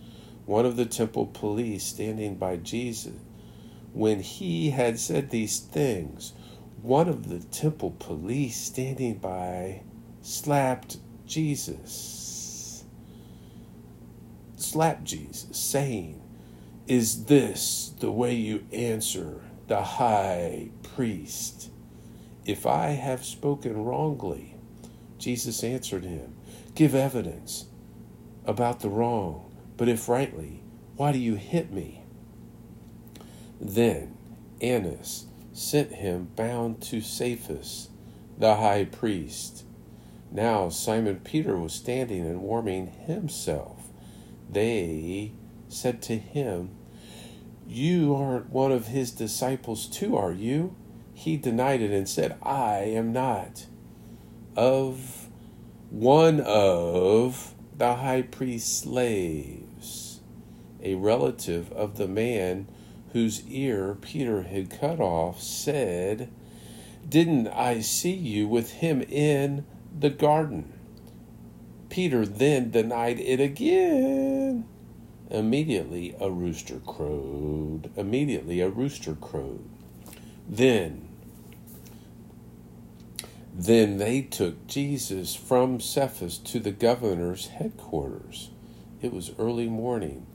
one 0.47 0.67
of 0.67 0.77
the 0.77 0.87
temple 0.87 1.27
police 1.27 1.85
standing 1.85 2.37
by 2.37 2.57
Jesus, 2.57 3.15
when 3.93 4.21
he 4.21 4.71
had 4.71 4.99
said 4.99 5.31
these 5.31 5.59
things, 5.59 6.33
one 6.81 7.09
of 7.09 7.29
the 7.29 7.41
temple 7.41 7.95
police 7.99 8.57
standing 8.57 9.15
by 9.15 9.83
slapped 10.23 10.99
Jesus 11.27 12.22
slapped 14.73 15.05
Jesus, 15.05 15.55
saying, 15.55 16.19
Is 16.87 17.27
this 17.27 17.93
the 18.01 18.11
way 18.11 18.35
you 18.35 18.65
answer 18.73 19.43
the 19.69 19.83
high 19.83 20.71
priest? 20.83 21.69
If 22.47 22.65
I 22.67 22.93
have 22.93 23.23
spoken 23.23 23.85
wrongly, 23.85 24.57
Jesus 25.19 25.63
answered 25.63 26.05
him, 26.05 26.35
Give 26.75 26.95
evidence 26.95 27.67
about 28.47 28.81
the 28.81 28.89
wrong, 28.89 29.55
but 29.77 29.91
if 29.91 30.09
rightly, 30.09 30.63
why 30.97 31.13
do 31.13 31.19
you 31.19 31.35
hit 31.35 31.71
me? 31.71 32.05
Then 33.61 34.17
Annas 34.63 35.27
sent 35.53 35.93
him 35.93 36.31
bound 36.35 36.81
to 36.85 37.03
Caiaphas, 37.03 37.91
the 38.39 38.55
high 38.57 38.87
priest. 38.87 39.65
Now 40.31 40.71
Simon 40.71 41.21
Peter 41.23 41.59
was 41.59 41.75
standing 41.75 42.25
and 42.25 42.41
warming 42.41 42.87
himself. 42.87 43.72
They 44.53 45.33
said 45.69 46.03
to 46.03 46.19
him, 46.19 46.71
You 47.67 48.15
aren't 48.15 48.51
one 48.51 48.71
of 48.71 48.89
his 48.89 49.11
disciples 49.11 49.87
too, 49.87 50.17
are 50.17 50.33
you? 50.33 50.77
He 51.15 51.37
denied 51.37 51.81
it 51.81 51.91
and 51.91 52.09
said, 52.09 52.37
I 52.43 52.79
am 52.81 53.13
not. 53.13 53.67
Of 54.55 55.29
one 55.91 56.41
of 56.41 57.55
the 57.77 57.97
high 57.97 58.23
priest's 58.23 58.83
slaves, 58.83 60.21
a 60.83 60.97
relative 60.97 61.73
of 61.73 61.97
the 61.97 62.09
man 62.09 62.69
whose 63.13 63.47
ear 63.49 63.97
Peter 64.01 64.43
had 64.43 64.71
cut 64.71 65.01
off, 65.01 65.41
said, 65.41 66.31
Didn't 67.09 67.49
I 67.49 67.81
see 67.81 68.13
you 68.13 68.49
with 68.49 68.73
him 68.73 69.03
in 69.03 69.65
the 69.99 70.11
garden? 70.11 70.73
Peter 71.93 72.25
then 72.25 72.71
denied 72.71 73.21
it 73.21 73.39
again. 73.39 74.67
Immediately 75.31 76.17
a 76.19 76.31
rooster 76.31 76.79
crowed. 76.79 77.91
Immediately 77.99 78.63
a 78.63 78.71
rooster 78.71 79.15
crowed. 79.15 79.69
Then, 80.49 81.11
then 83.55 83.99
they 83.99 84.23
took 84.23 84.67
Jesus 84.67 85.35
from 85.35 85.79
Caiaphas 85.79 86.39
to 86.39 86.61
the 86.61 86.71
governor's 86.71 87.49
headquarters. 87.49 88.49
It 89.03 89.13
was 89.13 89.33
early 89.39 89.69
morning 89.69 90.27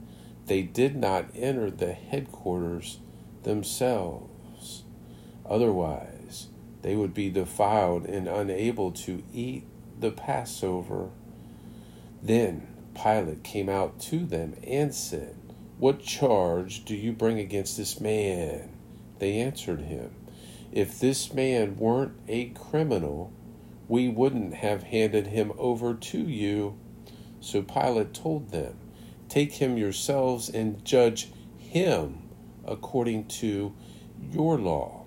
they 0.46 0.62
did 0.62 0.96
not 0.96 1.26
enter 1.36 1.72
the 1.72 1.94
headquarters 1.94 3.00
themselves. 3.42 4.84
Otherwise, 5.44 6.50
they 6.84 6.96
would 6.96 7.16
be 7.16 7.32
defiled 7.32 8.06
and 8.06 8.28
unable 8.28 8.92
to 8.92 9.24
eat 9.34 9.66
the 10.00 10.12
Passover. 10.12 11.10
Then 12.28 12.68
Pilate 12.94 13.42
came 13.42 13.70
out 13.70 14.02
to 14.02 14.26
them 14.26 14.56
and 14.62 14.94
said, 14.94 15.38
What 15.80 16.02
charge 16.02 16.84
do 16.84 16.94
you 16.94 17.14
bring 17.14 17.40
against 17.40 17.78
this 17.78 18.02
man? 18.02 18.70
They 19.20 19.40
answered 19.40 19.80
him, 19.80 20.14
If 20.74 21.00
this 21.00 21.34
man 21.34 21.78
weren't 21.78 22.20
a 22.28 22.50
criminal, 22.50 23.32
we 23.88 24.10
wouldn't 24.10 24.56
have 24.56 24.84
handed 24.84 25.28
him 25.28 25.54
over 25.58 25.94
to 25.94 26.18
you. 26.18 26.78
So 27.40 27.62
Pilate 27.62 28.14
told 28.14 28.50
them, 28.50 28.78
Take 29.30 29.54
him 29.54 29.78
yourselves 29.78 30.50
and 30.50 30.84
judge 30.84 31.30
him 31.58 32.24
according 32.66 33.28
to 33.40 33.74
your 34.34 34.58
law. 34.60 35.06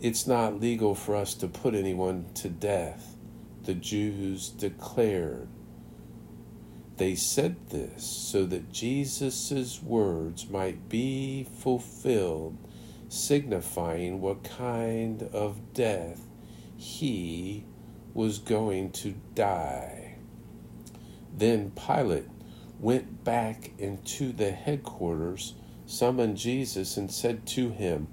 It's 0.00 0.26
not 0.26 0.60
legal 0.60 0.94
for 0.94 1.14
us 1.14 1.34
to 1.34 1.46
put 1.46 1.74
anyone 1.74 2.24
to 2.36 2.48
death, 2.48 3.16
the 3.64 3.74
Jews 3.74 4.48
declared. 4.48 5.48
They 6.96 7.16
said 7.16 7.70
this 7.70 8.04
so 8.04 8.46
that 8.46 8.72
Jesus' 8.72 9.82
words 9.82 10.48
might 10.48 10.88
be 10.88 11.42
fulfilled, 11.42 12.56
signifying 13.08 14.20
what 14.20 14.44
kind 14.44 15.24
of 15.32 15.74
death 15.74 16.20
he 16.76 17.64
was 18.12 18.38
going 18.38 18.92
to 18.92 19.14
die. 19.34 20.14
Then 21.36 21.72
Pilate 21.72 22.28
went 22.78 23.24
back 23.24 23.72
into 23.78 24.30
the 24.30 24.52
headquarters, 24.52 25.54
summoned 25.86 26.36
Jesus, 26.36 26.96
and 26.96 27.10
said 27.10 27.44
to 27.48 27.70
him, 27.70 28.06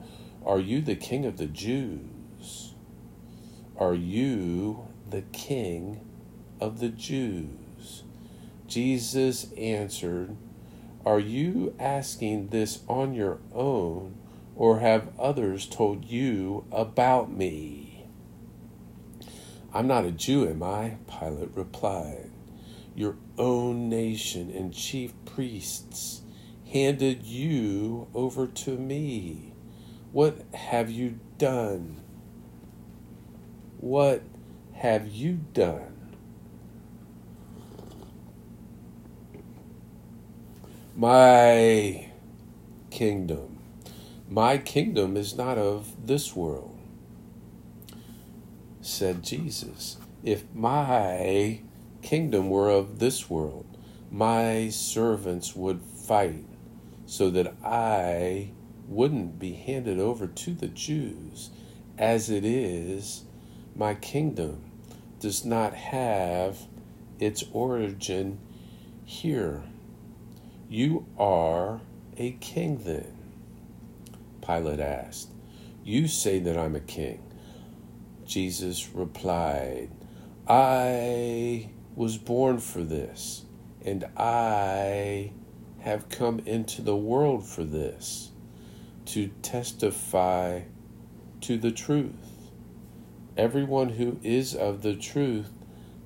Are 0.43 0.59
you 0.59 0.81
the 0.81 0.95
king 0.95 1.25
of 1.25 1.37
the 1.37 1.45
Jews? 1.45 2.73
Are 3.77 3.93
you 3.93 4.87
the 5.07 5.21
king 5.21 6.01
of 6.59 6.79
the 6.79 6.89
Jews? 6.89 7.60
Jesus 8.71 9.51
answered, 9.57 10.37
Are 11.05 11.19
you 11.19 11.75
asking 11.77 12.47
this 12.47 12.79
on 12.87 13.13
your 13.13 13.39
own, 13.53 14.15
or 14.55 14.79
have 14.79 15.09
others 15.19 15.67
told 15.67 16.05
you 16.05 16.65
about 16.71 17.29
me? 17.29 18.05
I'm 19.73 19.87
not 19.87 20.05
a 20.05 20.11
Jew, 20.11 20.47
am 20.47 20.63
I? 20.63 20.95
Pilate 21.07 21.51
replied 21.53 22.31
your 22.95 23.17
own 23.37 23.89
nation 23.89 24.51
and 24.51 24.73
chief 24.73 25.13
priests 25.25 26.21
handed 26.71 27.23
you 27.23 28.07
over 28.13 28.47
to 28.47 28.77
me. 28.77 29.53
What 30.11 30.41
have 30.53 30.89
you 30.89 31.19
done? 31.37 32.01
What 33.79 34.23
have 34.73 35.07
you 35.07 35.39
done? 35.53 35.90
My 40.95 42.11
kingdom. 42.89 43.59
My 44.29 44.57
kingdom 44.57 45.15
is 45.15 45.37
not 45.37 45.57
of 45.57 46.05
this 46.05 46.35
world, 46.35 46.77
said 48.81 49.23
Jesus. 49.23 49.97
If 50.21 50.43
my 50.53 51.61
kingdom 52.01 52.49
were 52.49 52.69
of 52.69 52.99
this 52.99 53.29
world, 53.29 53.65
my 54.11 54.67
servants 54.67 55.55
would 55.55 55.81
fight 55.81 56.45
so 57.05 57.29
that 57.29 57.55
I 57.63 58.51
wouldn't 58.85 59.39
be 59.39 59.53
handed 59.53 59.97
over 59.97 60.27
to 60.27 60.53
the 60.53 60.67
Jews. 60.67 61.51
As 61.97 62.29
it 62.29 62.43
is, 62.43 63.23
my 63.77 63.95
kingdom 63.95 64.61
does 65.21 65.45
not 65.45 65.73
have 65.73 66.57
its 67.17 67.45
origin 67.53 68.39
here. 69.05 69.63
You 70.71 71.05
are 71.17 71.81
a 72.15 72.31
king 72.39 72.77
then. 72.85 73.13
Pilate 74.41 74.79
asked, 74.79 75.27
You 75.83 76.07
say 76.07 76.39
that 76.39 76.57
I'm 76.57 76.77
a 76.77 76.79
king. 76.79 77.21
Jesus 78.25 78.87
replied, 78.93 79.89
I 80.47 81.71
was 81.93 82.17
born 82.17 82.59
for 82.59 82.83
this, 82.83 83.43
and 83.83 84.05
I 84.15 85.33
have 85.81 86.07
come 86.07 86.39
into 86.45 86.81
the 86.81 86.95
world 86.95 87.45
for 87.45 87.65
this 87.65 88.31
to 89.07 89.27
testify 89.41 90.61
to 91.41 91.57
the 91.57 91.71
truth. 91.71 92.49
Everyone 93.35 93.89
who 93.89 94.21
is 94.23 94.55
of 94.55 94.83
the 94.83 94.95
truth 94.95 95.51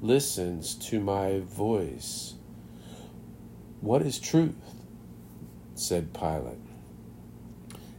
listens 0.02 0.74
to 0.90 1.00
my 1.00 1.42
voice. 1.42 2.34
What 3.82 4.02
is 4.02 4.20
truth? 4.20 4.56
said 5.76 6.14
Pilate. 6.14 6.60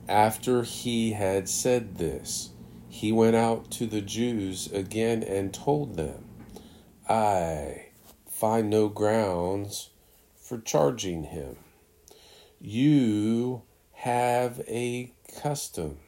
After 0.08 0.62
he 0.62 1.12
had 1.12 1.48
said 1.48 1.96
this, 1.96 2.50
he 2.88 3.12
went 3.12 3.36
out 3.36 3.70
to 3.72 3.86
the 3.86 4.00
Jews 4.00 4.72
again 4.72 5.22
and 5.22 5.52
told 5.52 5.96
them, 5.96 6.24
I 7.08 7.86
find 8.26 8.70
no 8.70 8.88
grounds 8.88 9.90
for 10.34 10.58
charging 10.58 11.24
him. 11.24 11.56
You 12.60 13.62
have 13.92 14.60
a 14.66 15.12
custom 15.40 15.98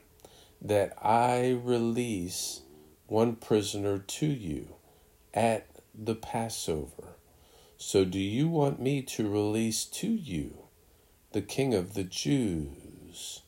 that 0.63 0.95
I 1.03 1.51
release 1.63 2.63
one 3.07 3.37
prisoner 3.37 3.99
to 3.99 4.27
you 4.27 4.77
at 5.35 5.67
the 5.95 6.15
Passover. 6.15 7.17
So 7.81 8.05
do 8.05 8.19
you 8.19 8.49
want 8.49 8.81
me 8.81 9.03
to 9.03 9.31
release 9.31 9.85
to 9.85 10.09
you 10.09 10.65
the 11.31 11.41
king 11.41 11.75
of 11.75 11.95
the 11.95 12.03
Jews? 12.03 13.43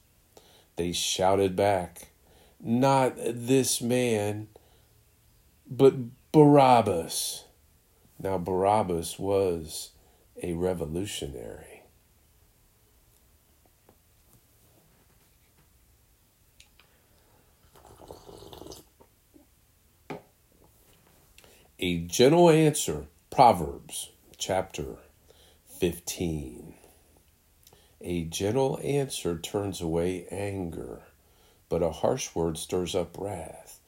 They 0.77 0.93
shouted 0.93 1.57
back, 1.57 2.13
Not 2.61 3.15
this 3.17 3.83
man, 3.83 4.47
but 5.69 5.95
Barabbas. 6.31 7.45
Now, 8.21 8.39
Barabbas 8.39 9.19
was 9.19 9.91
a 10.41 10.53
revolutionary. 10.53 11.83
A 21.81 21.99
gentle 21.99 22.49
answer, 22.49 23.07
Proverbs 23.31 24.11
chapter 24.41 24.97
15. 25.79 26.73
A 28.01 28.25
gentle 28.25 28.81
answer 28.83 29.39
turns 29.39 29.83
away 29.83 30.27
anger, 30.31 31.03
but 31.69 31.83
a 31.83 31.91
harsh 31.91 32.35
word 32.35 32.57
stirs 32.57 32.95
up 32.95 33.19
wrath. 33.19 33.81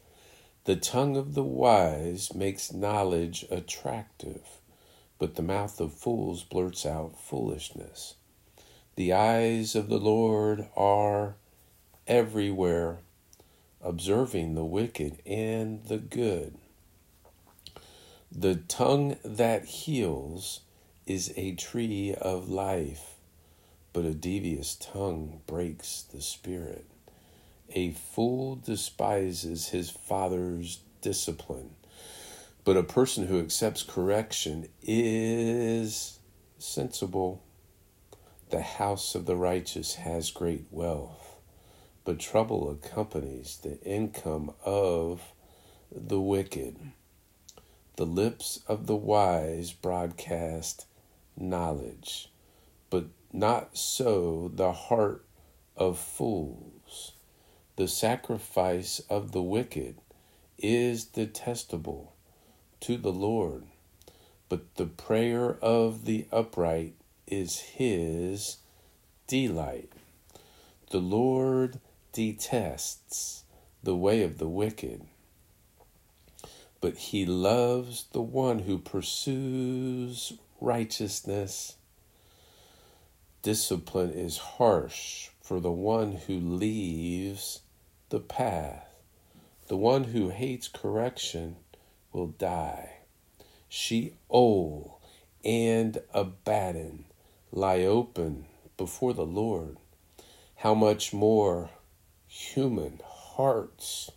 The 0.64 0.76
tongue 0.76 1.16
of 1.16 1.32
the 1.32 1.42
wise 1.42 2.34
makes 2.34 2.70
knowledge 2.70 3.46
attractive, 3.50 4.42
but 5.18 5.36
the 5.36 5.42
mouth 5.42 5.80
of 5.80 5.94
fools 5.94 6.44
blurts 6.44 6.84
out 6.84 7.18
foolishness. 7.18 8.16
The 8.96 9.14
eyes 9.14 9.74
of 9.74 9.88
the 9.88 9.98
Lord 9.98 10.66
are 10.76 11.36
everywhere, 12.06 12.98
observing 13.80 14.54
the 14.54 14.66
wicked 14.66 15.22
and 15.24 15.82
the 15.86 15.96
good. 15.96 16.58
The 18.34 18.54
tongue 18.54 19.18
that 19.26 19.66
heals 19.66 20.60
is 21.06 21.34
a 21.36 21.54
tree 21.54 22.14
of 22.14 22.48
life, 22.48 23.16
but 23.92 24.06
a 24.06 24.14
devious 24.14 24.74
tongue 24.74 25.42
breaks 25.46 26.00
the 26.00 26.22
spirit. 26.22 26.86
A 27.74 27.90
fool 27.90 28.56
despises 28.56 29.68
his 29.68 29.90
father's 29.90 30.80
discipline, 31.02 31.74
but 32.64 32.78
a 32.78 32.82
person 32.82 33.26
who 33.26 33.38
accepts 33.38 33.82
correction 33.82 34.66
is 34.80 36.18
sensible. 36.56 37.42
The 38.48 38.62
house 38.62 39.14
of 39.14 39.26
the 39.26 39.36
righteous 39.36 39.96
has 39.96 40.30
great 40.30 40.64
wealth, 40.70 41.36
but 42.06 42.18
trouble 42.18 42.70
accompanies 42.70 43.58
the 43.62 43.78
income 43.82 44.54
of 44.64 45.20
the 45.94 46.20
wicked. 46.20 46.78
The 47.96 48.06
lips 48.06 48.60
of 48.66 48.86
the 48.86 48.96
wise 48.96 49.72
broadcast 49.72 50.86
knowledge, 51.36 52.30
but 52.88 53.06
not 53.32 53.76
so 53.76 54.50
the 54.54 54.72
heart 54.72 55.24
of 55.76 55.98
fools. 55.98 57.12
The 57.76 57.88
sacrifice 57.88 59.00
of 59.10 59.32
the 59.32 59.42
wicked 59.42 59.96
is 60.58 61.04
detestable 61.04 62.14
to 62.80 62.96
the 62.96 63.12
Lord, 63.12 63.64
but 64.48 64.74
the 64.76 64.86
prayer 64.86 65.58
of 65.62 66.04
the 66.04 66.26
upright 66.32 66.94
is 67.26 67.60
his 67.60 68.58
delight. 69.26 69.90
The 70.90 70.98
Lord 70.98 71.80
detests 72.12 73.44
the 73.82 73.96
way 73.96 74.22
of 74.22 74.38
the 74.38 74.48
wicked, 74.48 75.06
but 76.82 76.96
he 76.96 77.24
loves 77.24 78.06
the 78.10 78.20
one 78.20 78.58
who 78.58 78.76
pursues 78.76 80.32
righteousness. 80.60 81.76
Discipline 83.40 84.10
is 84.10 84.36
harsh 84.36 85.30
for 85.40 85.60
the 85.60 85.70
one 85.70 86.12
who 86.26 86.34
leaves 86.34 87.60
the 88.08 88.18
path. 88.18 88.88
The 89.68 89.76
one 89.76 90.04
who 90.04 90.30
hates 90.30 90.66
correction 90.66 91.54
will 92.12 92.26
die. 92.26 92.90
Sheol 93.68 95.00
and 95.44 95.98
Abaddon 96.12 97.04
lie 97.52 97.82
open 97.82 98.46
before 98.76 99.14
the 99.14 99.24
Lord, 99.24 99.76
how 100.56 100.74
much 100.74 101.12
more 101.12 101.70
human 102.26 103.00
hearts? 103.04 104.10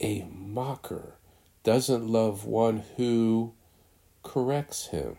A 0.00 0.26
mocker 0.34 1.16
doesn't 1.64 2.06
love 2.06 2.44
one 2.44 2.84
who 2.96 3.54
corrects 4.22 4.88
him. 4.88 5.16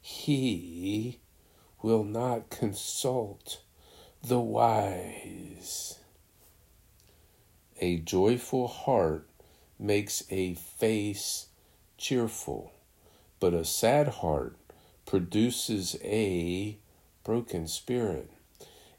He 0.00 1.20
will 1.82 2.04
not 2.04 2.50
consult 2.50 3.62
the 4.22 4.40
wise. 4.40 6.00
A 7.80 7.98
joyful 7.98 8.66
heart 8.66 9.28
makes 9.78 10.24
a 10.30 10.54
face 10.54 11.46
cheerful, 11.96 12.72
but 13.38 13.54
a 13.54 13.64
sad 13.64 14.08
heart 14.08 14.56
produces 15.04 15.96
a 16.02 16.76
broken 17.22 17.68
spirit. 17.68 18.30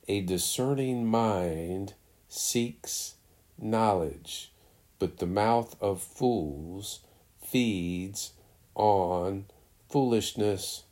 A 0.07 0.21
discerning 0.21 1.05
mind 1.05 1.93
seeks 2.29 3.15
knowledge, 3.57 4.53
but 4.99 5.17
the 5.17 5.25
mouth 5.25 5.75
of 5.81 6.01
fools 6.01 7.01
feeds 7.41 8.33
on 8.75 9.45
foolishness. 9.89 10.83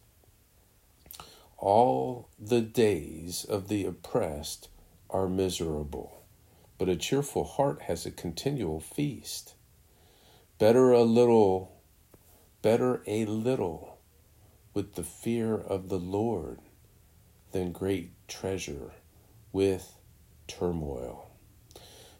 All 1.58 2.30
the 2.40 2.62
days 2.62 3.46
of 3.46 3.68
the 3.68 3.86
oppressed 3.86 4.70
are 5.10 5.28
miserable, 5.28 6.24
but 6.78 6.90
a 6.90 6.96
cheerful 6.96 7.44
heart 7.44 7.84
has 7.84 8.06
a 8.06 8.12
continual 8.12 8.80
feast. 8.80 9.54
Better 10.58 10.92
a 10.92 11.04
little, 11.04 11.72
better 12.62 13.04
a 13.08 13.26
little 13.26 13.98
with 14.74 14.96
the 14.96 15.04
fear 15.04 15.56
of 15.56 15.90
the 15.90 16.00
Lord 16.00 16.60
than 17.52 17.72
great 17.72 18.12
treasure 18.28 18.92
with 19.52 19.96
turmoil. 20.48 21.25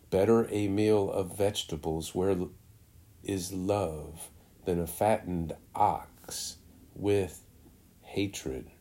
Better 0.10 0.48
a 0.52 0.68
meal 0.68 1.12
of 1.12 1.38
vegetables 1.38 2.14
where 2.14 2.38
is 3.24 3.52
love 3.52 4.30
than 4.66 4.80
a 4.80 4.88
fattened 4.88 5.54
ox 5.74 6.58
with 6.94 7.46
hatred. 8.02 8.72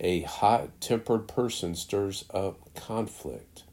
A 0.00 0.22
hot 0.22 0.80
tempered 0.80 1.28
person 1.28 1.74
stirs 1.74 2.24
up 2.34 2.74
conflict, 2.74 3.64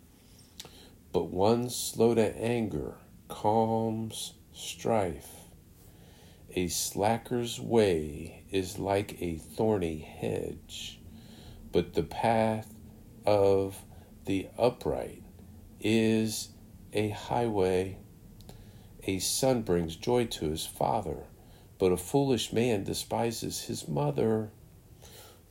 but 1.12 1.32
one 1.32 1.70
slow 1.70 2.14
to 2.14 2.38
anger 2.38 2.96
calms 3.28 4.34
strife. 4.54 5.36
A 6.56 6.68
slacker's 6.68 7.60
way 7.60 8.44
is 8.52 8.78
like 8.78 9.22
a 9.22 9.38
thorny 9.38 10.00
hedge, 10.00 11.00
but 11.72 11.94
the 11.94 12.04
path 12.04 12.74
of 13.26 13.84
the 14.26 14.48
upright 14.58 15.24
is 15.80 16.50
a 16.94 17.10
highway. 17.10 17.98
A 19.06 19.20
son 19.20 19.62
brings 19.62 19.96
joy 19.96 20.26
to 20.26 20.50
his 20.50 20.66
father, 20.66 21.24
but 21.78 21.92
a 21.92 21.98
foolish 21.98 22.52
man 22.52 22.84
despises 22.84 23.64
his 23.64 23.88
mother. 23.88 24.50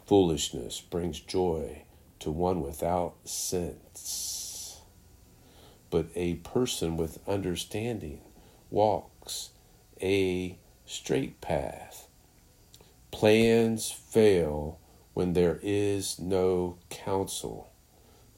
Foolishness 0.06 0.80
brings 0.80 1.20
joy 1.20 1.82
to 2.20 2.30
one 2.30 2.60
without 2.60 3.14
sense, 3.24 4.80
but 5.90 6.06
a 6.14 6.34
person 6.36 6.96
with 6.96 7.26
understanding 7.28 8.20
walks 8.70 9.50
a 10.02 10.58
straight 10.86 11.40
path. 11.40 12.08
Plans 13.10 13.90
fail 13.90 14.78
when 15.14 15.32
there 15.32 15.58
is 15.62 16.18
no 16.18 16.78
counsel, 16.90 17.70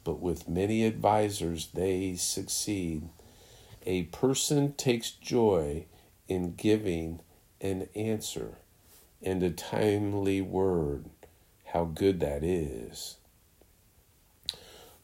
but 0.05 0.21
with 0.21 0.49
many 0.49 0.87
advisers 0.87 1.69
they 1.75 2.15
succeed. 2.17 3.09
A 3.87 4.05
person 4.05 4.75
takes 4.75 5.11
joy 5.11 5.87
in 6.29 6.55
giving 6.55 7.21
an 7.61 7.89
answer 7.95 8.59
and 9.23 9.43
a 9.43 9.51
timely 9.51 10.41
word. 10.41 11.07
How 11.67 11.85
good 11.85 12.21
that 12.21 12.43
is. 12.43 13.17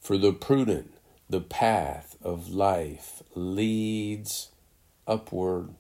For 0.00 0.18
the 0.18 0.32
prudent, 0.32 0.94
the 1.28 1.40
path 1.40 2.16
of 2.22 2.48
life 2.48 3.22
leads 3.35 4.50
upward 5.06 5.74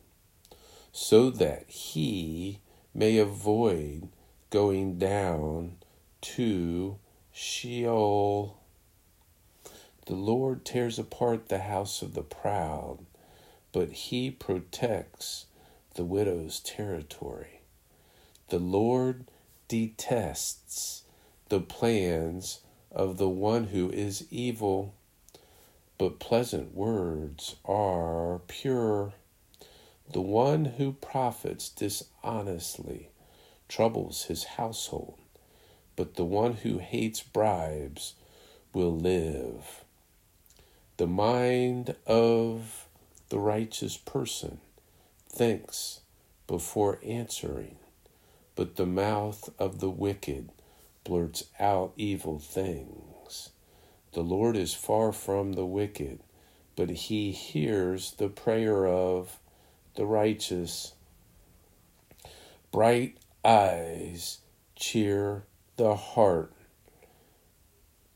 so 0.92 1.30
that 1.30 1.68
he 1.68 2.60
may 2.94 3.18
avoid 3.18 4.08
going 4.50 4.98
down 4.98 5.76
to 6.20 6.98
Sheol. 7.32 8.58
The 10.06 10.14
Lord 10.14 10.64
tears 10.64 11.00
apart 11.00 11.48
the 11.48 11.58
house 11.58 12.00
of 12.00 12.14
the 12.14 12.22
proud, 12.22 12.98
but 13.72 13.90
he 13.90 14.30
protects 14.30 15.46
the 15.94 16.04
widow's 16.04 16.60
territory. 16.60 17.62
The 18.50 18.60
Lord 18.60 19.24
detests 19.66 21.02
the 21.48 21.58
plans 21.58 22.60
of 22.92 23.18
the 23.18 23.28
one 23.28 23.64
who 23.64 23.90
is 23.90 24.28
evil, 24.30 24.94
but 25.98 26.20
pleasant 26.20 26.72
words 26.72 27.56
are 27.64 28.40
pure. 28.46 29.14
The 30.12 30.20
one 30.20 30.66
who 30.66 30.92
profits 30.92 31.68
dishonestly 31.68 33.10
troubles 33.68 34.26
his 34.26 34.44
household, 34.44 35.18
but 35.96 36.14
the 36.14 36.24
one 36.24 36.52
who 36.52 36.78
hates 36.78 37.24
bribes 37.24 38.14
will 38.72 38.96
live. 38.96 39.82
The 40.98 41.06
mind 41.06 41.94
of 42.06 42.88
the 43.28 43.38
righteous 43.38 43.98
person 43.98 44.60
thinks 45.28 46.00
before 46.46 46.98
answering, 47.04 47.76
but 48.54 48.76
the 48.76 48.86
mouth 48.86 49.50
of 49.58 49.80
the 49.80 49.90
wicked 49.90 50.48
blurts 51.04 51.44
out 51.60 51.92
evil 51.98 52.38
things. 52.38 53.50
The 54.12 54.22
Lord 54.22 54.56
is 54.56 54.72
far 54.72 55.12
from 55.12 55.52
the 55.52 55.66
wicked, 55.66 56.20
but 56.76 56.88
he 56.88 57.30
hears 57.30 58.12
the 58.12 58.28
prayer 58.30 58.86
of 58.86 59.38
the 59.96 60.06
righteous. 60.06 60.94
Bright 62.72 63.18
eyes 63.44 64.38
cheer 64.76 65.44
the 65.76 65.94
heart. 65.94 66.54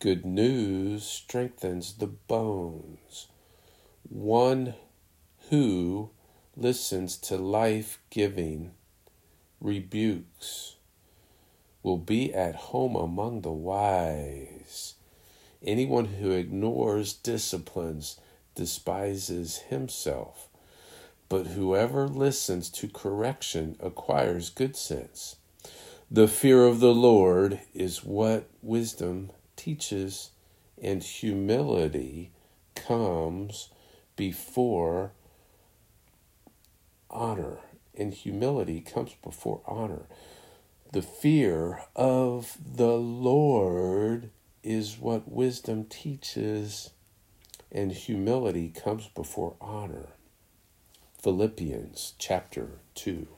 Good 0.00 0.24
news 0.24 1.04
strengthens 1.04 1.92
the 1.92 2.06
bones. 2.06 3.26
One 4.08 4.72
who 5.50 6.08
listens 6.56 7.18
to 7.18 7.36
life 7.36 7.98
giving 8.08 8.70
rebukes 9.60 10.76
will 11.82 11.98
be 11.98 12.32
at 12.32 12.54
home 12.54 12.96
among 12.96 13.42
the 13.42 13.52
wise. 13.52 14.94
Anyone 15.62 16.06
who 16.06 16.30
ignores 16.30 17.12
disciplines 17.12 18.18
despises 18.54 19.58
himself, 19.68 20.48
but 21.28 21.48
whoever 21.48 22.08
listens 22.08 22.70
to 22.70 22.88
correction 22.88 23.76
acquires 23.80 24.48
good 24.48 24.76
sense. 24.76 25.36
The 26.10 26.26
fear 26.26 26.64
of 26.64 26.80
the 26.80 26.94
Lord 26.94 27.60
is 27.74 28.02
what 28.02 28.48
wisdom 28.62 29.32
teaches, 29.60 30.30
and 30.82 31.02
humility 31.02 32.30
comes 32.74 33.68
before 34.16 35.12
honor. 37.10 37.58
And 37.96 38.14
humility 38.14 38.80
comes 38.80 39.14
before 39.22 39.60
honor. 39.66 40.06
The 40.92 41.02
fear 41.02 41.82
of 41.94 42.56
the 42.74 42.96
Lord 42.96 44.30
is 44.62 44.98
what 44.98 45.30
wisdom 45.30 45.84
teaches, 45.84 46.90
and 47.70 47.92
humility 47.92 48.70
comes 48.70 49.08
before 49.08 49.56
honor. 49.60 50.08
Philippians 51.18 52.14
chapter 52.18 52.78
2. 52.94 53.28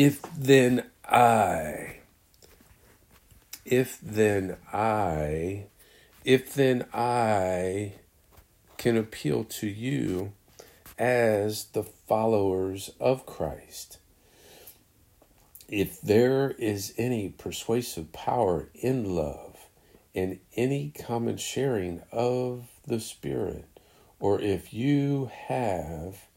If 0.00 0.22
then 0.32 0.84
I, 1.04 1.96
if 3.64 3.98
then 4.00 4.56
I, 4.72 5.66
if 6.24 6.54
then 6.54 6.86
I 6.94 7.94
can 8.76 8.96
appeal 8.96 9.42
to 9.42 9.66
you 9.66 10.34
as 11.00 11.64
the 11.72 11.82
followers 11.82 12.92
of 13.00 13.26
Christ. 13.26 13.98
If 15.68 16.00
there 16.00 16.52
is 16.52 16.94
any 16.96 17.30
persuasive 17.30 18.12
power 18.12 18.68
in 18.74 19.16
love 19.16 19.56
and 20.14 20.38
any 20.54 20.92
common 20.96 21.38
sharing 21.38 22.02
of 22.12 22.68
the 22.86 23.00
Spirit, 23.00 23.64
or 24.20 24.40
if 24.40 24.72
you 24.72 25.28
have 25.48 26.28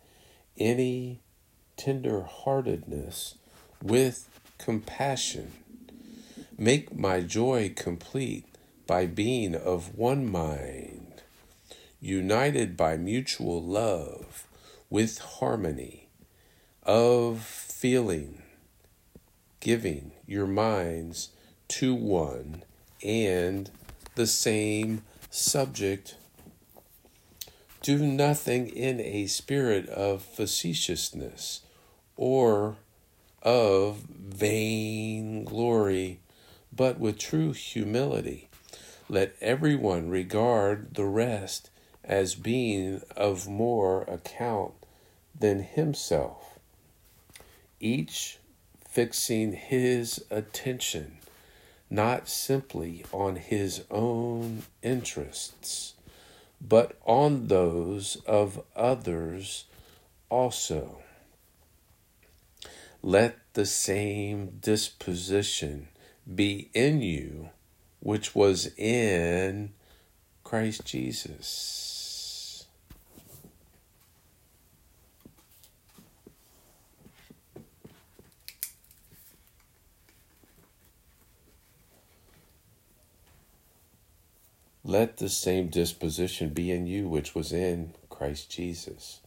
any 0.58 1.22
tender 1.78 2.22
heartedness 2.24 3.36
with 3.82 4.30
compassion, 4.58 5.52
make 6.58 6.96
my 6.96 7.22
joy 7.22 7.74
complete 7.76 8.46
by 8.88 9.06
being 9.06 9.56
of 9.56 9.98
one 9.98 10.30
mind, 10.30 11.22
united 12.00 12.76
by 12.76 12.98
mutual 12.98 13.62
love 13.62 14.48
with 14.90 15.18
harmony 15.20 16.08
of 16.84 17.42
feeling, 17.42 18.42
giving 19.60 20.12
your 20.28 20.48
minds 20.48 21.30
to 21.68 21.96
one 21.96 22.64
and 23.04 23.72
the 24.16 24.28
same 24.28 25.02
subject. 25.30 26.16
Do 27.82 27.98
nothing 27.98 28.68
in 28.68 29.00
a 29.00 29.26
spirit 29.28 29.88
of 29.90 30.22
facetiousness 30.22 31.62
or 32.16 32.78
of 33.42 33.98
vain 33.98 35.44
glory, 35.44 36.20
but 36.76 37.00
with 37.00 37.18
true 37.18 37.54
humility. 37.54 38.50
Let 39.10 39.36
everyone 39.42 40.10
regard 40.10 40.96
the 40.96 41.06
rest 41.06 41.70
as 42.04 42.36
being 42.36 43.02
of 43.16 43.48
more 43.48 44.04
account 44.04 44.74
than 45.38 45.64
himself, 45.64 46.60
each 47.80 48.38
fixing 48.88 49.54
his 49.54 50.24
attention 50.30 51.18
not 51.92 52.30
simply 52.30 53.04
on 53.12 53.36
his 53.36 53.84
own 53.92 54.64
interests, 54.82 55.94
but 56.62 56.98
on 57.06 57.48
those 57.48 58.16
of 58.26 58.64
others 58.78 59.66
also. 60.30 61.01
Let 63.04 63.40
the 63.54 63.66
same 63.66 64.58
disposition 64.62 65.88
be 66.36 66.70
in 66.76 67.02
you 67.02 67.50
which 68.00 68.36
was 68.36 68.68
in 68.78 69.72
Christ 70.44 70.86
Jesus. 70.86 72.68
Let 84.84 85.18
the 85.18 85.30
same 85.30 85.70
disposition 85.70 86.50
be 86.50 86.70
in 86.70 86.86
you 86.86 87.08
which 87.08 87.34
was 87.34 87.52
in 87.52 87.94
Christ 88.10 88.52
Jesus. 88.52 89.22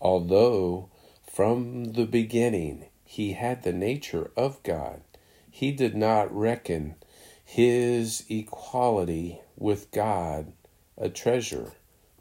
Although 0.00 0.88
from 1.30 1.92
the 1.92 2.06
beginning 2.06 2.86
he 3.14 3.34
had 3.34 3.62
the 3.62 3.72
nature 3.72 4.32
of 4.36 4.60
God, 4.64 5.00
he 5.48 5.70
did 5.70 5.94
not 5.94 6.36
reckon 6.36 6.96
his 7.44 8.24
equality 8.28 9.40
with 9.56 9.88
God 9.92 10.52
a 10.98 11.08
treasure 11.08 11.74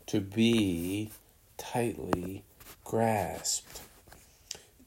to 0.06 0.22
be 0.22 1.10
tightly 1.58 2.44
grasped. 2.84 3.82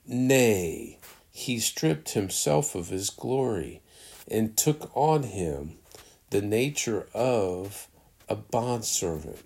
Nay, 0.06 0.98
he 1.32 1.58
stripped 1.58 2.10
himself 2.10 2.76
of 2.76 2.90
his 2.90 3.10
glory 3.10 3.82
and 4.30 4.56
took 4.56 4.96
on 4.96 5.24
him 5.24 5.78
the 6.30 6.40
nature 6.40 7.08
of 7.14 7.88
a 8.28 8.36
bondservant 8.36 9.40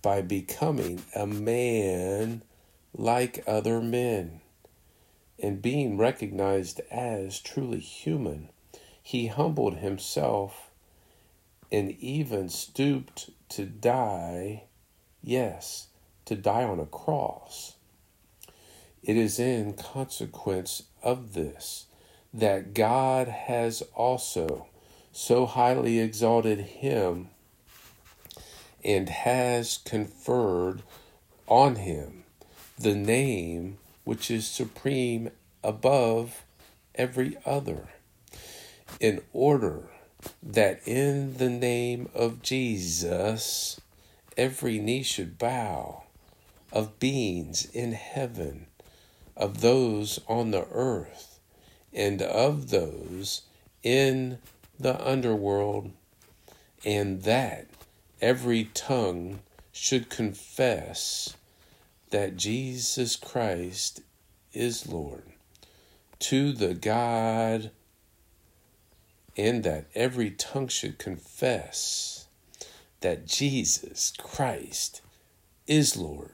by 0.00 0.22
becoming 0.22 1.02
a 1.16 1.26
man 1.26 2.42
like 2.96 3.42
other 3.48 3.80
men. 3.80 4.40
And 5.44 5.60
being 5.60 5.98
recognized 5.98 6.80
as 6.90 7.38
truly 7.38 7.78
human, 7.78 8.48
he 9.02 9.26
humbled 9.26 9.76
himself 9.76 10.70
and 11.70 11.90
even 12.00 12.48
stooped 12.48 13.28
to 13.50 13.66
die, 13.66 14.62
yes, 15.22 15.88
to 16.24 16.34
die 16.34 16.64
on 16.64 16.80
a 16.80 16.86
cross. 16.86 17.74
It 19.02 19.18
is 19.18 19.38
in 19.38 19.74
consequence 19.74 20.84
of 21.02 21.34
this 21.34 21.88
that 22.32 22.72
God 22.72 23.28
has 23.28 23.82
also 23.94 24.68
so 25.12 25.44
highly 25.44 26.00
exalted 26.00 26.60
him 26.60 27.28
and 28.82 29.10
has 29.10 29.76
conferred 29.76 30.82
on 31.46 31.76
him 31.76 32.24
the 32.78 32.94
name 32.94 33.76
which 34.04 34.30
is 34.30 34.46
supreme 34.46 35.30
above 35.62 36.44
every 36.94 37.36
other, 37.44 37.88
in 39.00 39.20
order 39.32 39.88
that 40.42 40.80
in 40.86 41.36
the 41.38 41.50
name 41.50 42.08
of 42.14 42.42
Jesus 42.42 43.80
every 44.36 44.78
knee 44.78 45.02
should 45.02 45.38
bow 45.38 46.04
of 46.72 46.98
beings 46.98 47.66
in 47.66 47.92
heaven, 47.92 48.66
of 49.36 49.60
those 49.60 50.20
on 50.28 50.50
the 50.50 50.66
earth, 50.70 51.38
and 51.92 52.20
of 52.20 52.70
those 52.70 53.42
in 53.82 54.38
the 54.78 55.08
underworld, 55.08 55.92
and 56.84 57.22
that 57.22 57.66
every 58.20 58.64
tongue 58.74 59.38
should 59.72 60.08
confess 60.10 61.36
that 62.14 62.36
Jesus 62.36 63.16
Christ 63.16 64.00
is 64.52 64.86
Lord 64.86 65.24
to 66.20 66.52
the 66.52 66.72
God, 66.72 67.72
and 69.36 69.64
that 69.64 69.86
every 69.96 70.30
tongue 70.30 70.68
should 70.68 70.96
confess 70.96 72.28
that 73.00 73.26
Jesus 73.26 74.12
Christ 74.16 75.00
is 75.66 75.96
Lord 75.96 76.30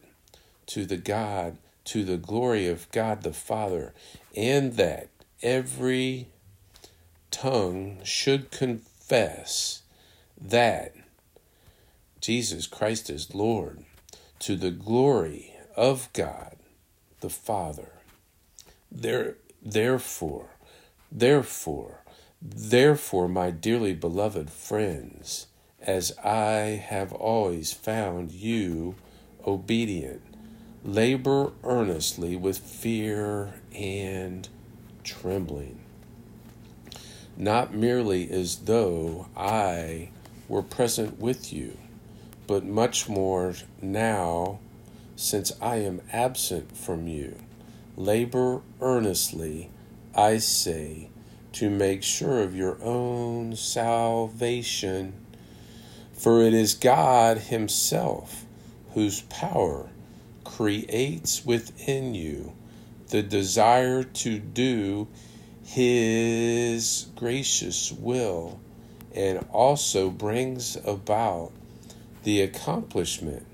to 0.66 0.84
the 0.84 0.98
God, 0.98 1.56
to 1.84 2.04
the 2.04 2.18
glory 2.18 2.68
of 2.68 2.92
God 2.92 3.22
the 3.22 3.32
Father, 3.32 3.94
and 4.36 4.74
that 4.74 5.08
every 5.42 6.28
tongue 7.30 8.00
should 8.04 8.50
confess 8.50 9.80
that 10.38 10.94
Jesus 12.20 12.66
Christ 12.66 13.08
is 13.08 13.34
Lord, 13.34 13.86
to 14.40 14.56
the 14.56 14.70
glory 14.70 15.49
of 15.76 16.12
God 16.12 16.56
the 17.20 17.30
Father. 17.30 17.92
There, 18.90 19.36
therefore, 19.62 20.48
therefore, 21.12 22.02
therefore, 22.42 23.28
my 23.28 23.50
dearly 23.50 23.94
beloved 23.94 24.50
friends, 24.50 25.46
as 25.80 26.16
I 26.18 26.82
have 26.88 27.12
always 27.12 27.72
found 27.72 28.32
you 28.32 28.96
obedient, 29.46 30.22
labor 30.84 31.52
earnestly 31.62 32.36
with 32.36 32.58
fear 32.58 33.54
and 33.74 34.48
trembling, 35.04 35.80
not 37.36 37.74
merely 37.74 38.30
as 38.30 38.56
though 38.60 39.26
I 39.36 40.10
were 40.48 40.62
present 40.62 41.20
with 41.20 41.52
you, 41.52 41.76
but 42.46 42.64
much 42.64 43.08
more 43.08 43.54
now 43.80 44.58
since 45.20 45.52
I 45.60 45.76
am 45.76 46.00
absent 46.14 46.74
from 46.74 47.06
you. 47.06 47.36
Labor 47.94 48.62
earnestly, 48.80 49.68
I 50.14 50.38
say, 50.38 51.10
to 51.52 51.68
make 51.68 52.02
sure 52.02 52.42
of 52.42 52.56
your 52.56 52.82
own 52.82 53.54
salvation. 53.54 55.12
For 56.14 56.40
it 56.40 56.54
is 56.54 56.72
God 56.72 57.36
Himself 57.36 58.46
whose 58.94 59.20
power 59.22 59.90
creates 60.42 61.44
within 61.44 62.14
you 62.14 62.54
the 63.08 63.22
desire 63.22 64.02
to 64.02 64.38
do 64.38 65.06
His 65.62 67.08
gracious 67.14 67.92
will 67.92 68.58
and 69.14 69.46
also 69.52 70.08
brings 70.08 70.76
about 70.76 71.52
the 72.22 72.40
accomplishment 72.40 73.44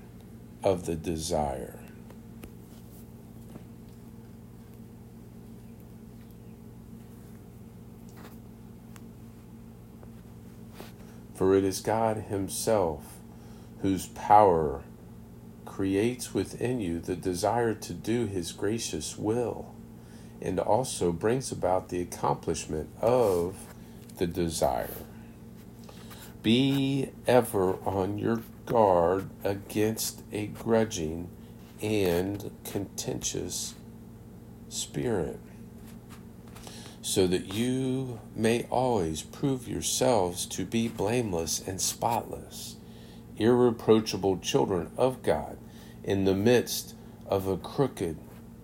of 0.63 0.85
the 0.85 0.95
desire. 0.95 1.79
For 11.35 11.55
it 11.55 11.63
is 11.63 11.81
God 11.81 12.17
Himself 12.29 13.17
whose 13.81 14.07
power 14.07 14.81
creates 15.65 16.33
within 16.33 16.79
you 16.79 16.99
the 16.99 17.15
desire 17.15 17.75
to 17.75 17.93
do 17.93 18.25
His 18.25 18.51
gracious 18.51 19.17
will 19.17 19.73
and 20.41 20.59
also 20.59 21.11
brings 21.11 21.51
about 21.51 21.89
the 21.89 22.01
accomplishment 22.01 22.89
of 23.01 23.55
the 24.17 24.27
desire. 24.27 24.97
Be 26.41 27.09
ever 27.27 27.75
on 27.85 28.17
your 28.17 28.41
guard 28.67 29.29
against 29.43 30.21
a 30.31 30.47
grudging 30.47 31.29
and 31.81 32.51
contentious 32.63 33.73
spirit, 34.69 35.39
so 37.01 37.25
that 37.25 37.53
you 37.53 38.19
may 38.35 38.67
always 38.69 39.23
prove 39.23 39.67
yourselves 39.67 40.45
to 40.45 40.65
be 40.65 40.87
blameless 40.87 41.65
and 41.65 41.81
spotless, 41.81 42.75
irreproachable 43.37 44.37
children 44.37 44.91
of 44.97 45.23
God 45.23 45.57
in 46.03 46.25
the 46.25 46.35
midst 46.35 46.93
of 47.25 47.47
a 47.47 47.57
crooked 47.57 48.17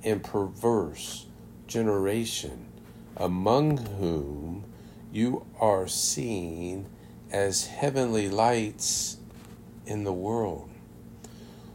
and 0.04 0.24
perverse 0.24 1.26
generation, 1.68 2.66
among 3.16 3.78
whom 3.78 4.66
you 5.12 5.46
are 5.60 5.88
seen 5.88 6.88
as 7.32 7.68
heavenly 7.68 8.30
lights 8.30 9.18
in 9.86 10.04
the 10.04 10.14
world, 10.14 10.70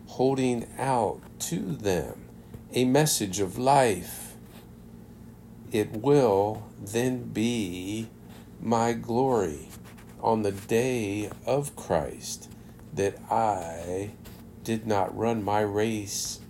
holding 0.07 0.67
out 0.79 1.21
to 1.39 1.61
them 1.61 2.29
a 2.73 2.85
message 2.85 3.41
of 3.41 3.59
life. 3.59 4.35
It 5.73 5.93
will 5.93 6.63
then 6.81 7.25
be 7.25 8.09
my 8.61 8.93
glory 8.93 9.69
on 10.21 10.43
the 10.43 10.53
day 10.53 11.31
of 11.47 11.77
Christ 11.77 12.51
that 12.95 13.19
I 13.31 14.11
did 14.65 14.87
not 14.87 15.17
run 15.17 15.43
my 15.45 15.61
race 15.61 16.41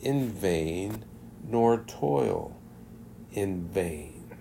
in 0.00 0.28
vain, 0.28 1.04
nor 1.46 1.78
toil 1.78 2.56
in 3.32 3.68
vain. 3.68 4.36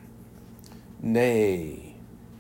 Nay, 1.02 1.96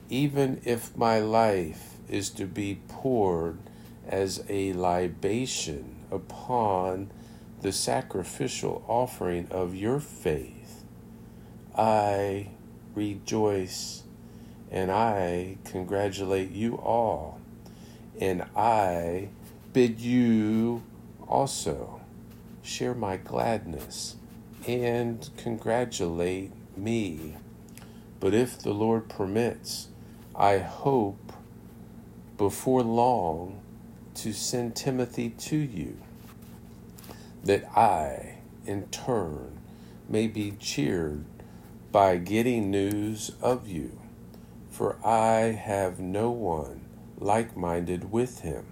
even 0.09 0.61
if 0.63 0.95
my 0.97 1.19
life 1.19 1.95
is 2.09 2.29
to 2.31 2.45
be 2.45 2.79
poured 2.87 3.59
as 4.07 4.43
a 4.49 4.73
libation 4.73 5.95
upon 6.11 7.09
the 7.61 7.71
sacrificial 7.71 8.83
offering 8.87 9.47
of 9.49 9.75
your 9.75 9.99
faith, 9.99 10.83
I 11.75 12.49
rejoice 12.93 14.03
and 14.69 14.91
I 14.91 15.57
congratulate 15.65 16.51
you 16.51 16.75
all, 16.75 17.39
and 18.19 18.43
I 18.55 19.29
bid 19.71 19.99
you 19.99 20.83
also 21.27 22.01
share 22.61 22.93
my 22.93 23.17
gladness 23.17 24.15
and 24.67 25.29
congratulate 25.37 26.51
me. 26.77 27.35
But 28.19 28.33
if 28.33 28.59
the 28.59 28.73
Lord 28.73 29.09
permits, 29.09 29.89
I 30.35 30.59
hope 30.59 31.33
before 32.37 32.81
long 32.81 33.62
to 34.15 34.33
send 34.33 34.75
Timothy 34.75 35.29
to 35.29 35.57
you, 35.57 35.97
that 37.43 37.65
I, 37.77 38.37
in 38.65 38.87
turn, 38.87 39.57
may 40.07 40.27
be 40.27 40.51
cheered 40.59 41.25
by 41.91 42.17
getting 42.17 42.71
news 42.71 43.31
of 43.41 43.67
you. 43.67 43.99
For 44.69 44.97
I 45.05 45.51
have 45.51 45.99
no 45.99 46.31
one 46.31 46.81
like 47.19 47.55
minded 47.55 48.11
with 48.11 48.41
him 48.41 48.65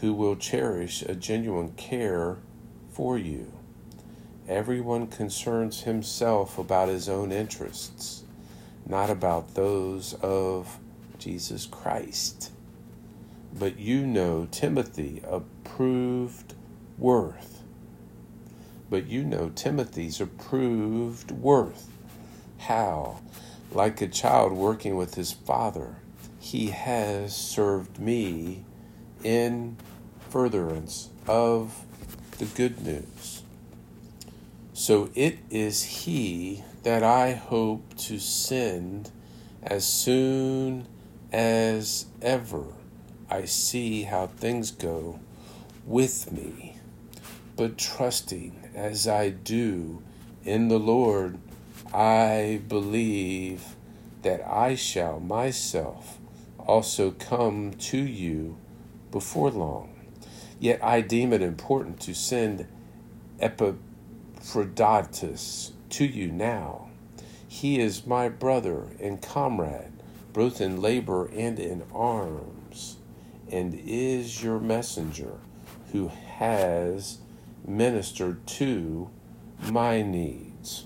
who 0.00 0.12
will 0.12 0.36
cherish 0.36 1.02
a 1.02 1.14
genuine 1.14 1.72
care 1.72 2.38
for 2.90 3.18
you. 3.18 3.52
Everyone 4.48 5.08
concerns 5.08 5.82
himself 5.82 6.58
about 6.58 6.88
his 6.88 7.08
own 7.08 7.32
interests, 7.32 8.22
not 8.86 9.10
about 9.10 9.54
those 9.54 10.14
of 10.22 10.78
Jesus 11.18 11.66
Christ. 11.66 12.52
But 13.58 13.78
you 13.78 14.06
know 14.06 14.46
Timothy 14.50 15.22
approved 15.26 16.54
worth. 16.98 17.62
But 18.90 19.06
you 19.06 19.24
know 19.24 19.50
Timothy's 19.54 20.20
approved 20.20 21.30
worth. 21.30 21.88
How, 22.58 23.20
like 23.72 24.02
a 24.02 24.08
child 24.08 24.52
working 24.52 24.96
with 24.96 25.14
his 25.14 25.32
father, 25.32 25.96
he 26.38 26.68
has 26.68 27.34
served 27.34 27.98
me 27.98 28.64
in 29.24 29.76
furtherance 30.28 31.10
of 31.26 31.84
the 32.38 32.44
good 32.44 32.84
news. 32.84 33.42
So 34.74 35.08
it 35.14 35.38
is 35.48 35.82
he 35.82 36.62
that 36.82 37.02
I 37.02 37.32
hope 37.32 37.96
to 37.96 38.18
send 38.18 39.10
as 39.62 39.86
soon 39.86 40.86
as 41.32 42.06
ever 42.20 42.66
I 43.30 43.44
see 43.44 44.04
how 44.04 44.28
things 44.28 44.70
go 44.70 45.20
with 45.84 46.32
me. 46.32 46.76
But 47.56 47.76
trusting 47.78 48.70
as 48.74 49.08
I 49.08 49.30
do 49.30 50.02
in 50.44 50.68
the 50.68 50.78
Lord, 50.78 51.38
I 51.92 52.60
believe 52.68 53.74
that 54.22 54.46
I 54.46 54.74
shall 54.74 55.20
myself 55.20 56.18
also 56.58 57.12
come 57.12 57.72
to 57.72 57.98
you 57.98 58.58
before 59.10 59.50
long. 59.50 59.94
Yet 60.58 60.82
I 60.82 61.00
deem 61.00 61.32
it 61.32 61.40
important 61.42 62.00
to 62.00 62.14
send 62.14 62.66
Epaphroditus 63.40 65.72
to 65.90 66.04
you 66.04 66.30
now. 66.30 66.90
He 67.48 67.80
is 67.80 68.06
my 68.06 68.28
brother 68.28 68.88
and 69.00 69.22
comrade, 69.22 69.92
both 70.32 70.60
in 70.60 70.82
labor 70.82 71.26
and 71.26 71.58
in 71.58 71.84
arms, 71.94 72.55
and 73.50 73.74
is 73.84 74.42
your 74.42 74.58
messenger 74.58 75.38
who 75.92 76.08
has 76.08 77.18
ministered 77.66 78.46
to 78.46 79.10
my 79.70 80.02
needs. 80.02 80.84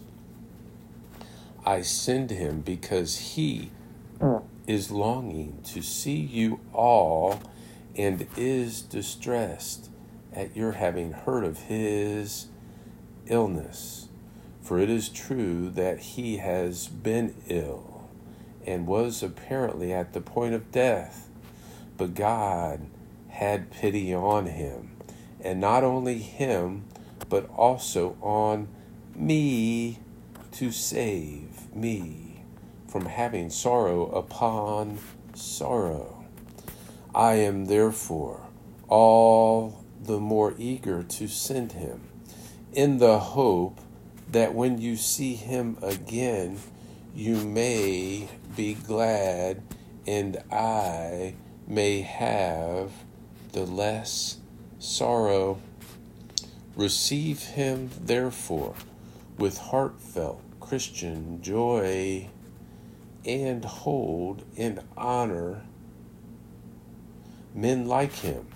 I 1.65 1.83
send 1.83 2.31
him 2.31 2.61
because 2.61 3.35
he 3.35 3.71
is 4.67 4.91
longing 4.91 5.59
to 5.65 5.83
see 5.83 6.17
you 6.17 6.61
all 6.73 7.41
and 7.97 8.27
is 8.37 8.83
distressed 8.83 9.91
at 10.33 10.57
your 10.57 10.73
having 10.73 11.13
heard 11.13 11.45
of 11.45 11.59
his 11.65 12.47
illness. 13.27 14.09
For 14.63 14.79
it 14.79 14.89
is 14.89 15.09
true 15.09 15.71
that 15.71 16.01
he 16.01 16.37
has 16.37 16.87
been 16.87 17.35
ill 17.49 18.09
and 18.67 18.87
was 18.87 19.23
apparently 19.23 19.93
at 19.93 20.13
the 20.13 20.21
point 20.21 20.55
of 20.55 20.71
death. 20.71 21.30
But 22.01 22.15
God 22.15 22.87
had 23.29 23.71
pity 23.71 24.15
on 24.15 24.47
him, 24.47 24.93
and 25.39 25.61
not 25.61 25.85
only 25.85 26.17
him, 26.17 26.87
but 27.29 27.47
also 27.51 28.17
on 28.23 28.69
me 29.15 29.99
to 30.53 30.73
save 30.73 31.75
me 31.77 32.43
from 32.89 33.05
having 33.05 33.51
sorrow 33.51 34.07
upon 34.13 34.99
sorrow. 35.35 36.25
I 37.15 37.35
am 37.35 37.67
therefore 37.67 38.49
all 38.89 39.85
the 40.03 40.19
more 40.19 40.55
eager 40.57 41.03
to 41.03 41.29
send 41.29 41.73
him, 41.73 42.01
in 42.73 42.97
the 42.97 43.19
hope 43.19 43.79
that 44.33 44.55
when 44.55 44.81
you 44.81 44.97
see 44.97 45.35
him 45.35 45.77
again, 45.83 46.61
you 47.15 47.37
may 47.37 48.27
be 48.57 48.73
glad 48.73 49.61
and 50.07 50.43
I 50.51 51.35
may 51.71 52.01
have 52.01 52.91
the 53.53 53.65
less 53.65 54.39
sorrow. 54.81 55.61
Receive 56.75 57.41
him, 57.45 57.91
therefore, 58.01 58.75
with 59.39 59.57
heartfelt 59.59 60.43
Christian 60.59 61.41
joy 61.41 62.29
and 63.25 63.65
hold 63.65 64.45
in 64.57 64.81
honor 64.97 65.63
men 67.55 67.87
like 67.87 68.13
him, 68.15 68.47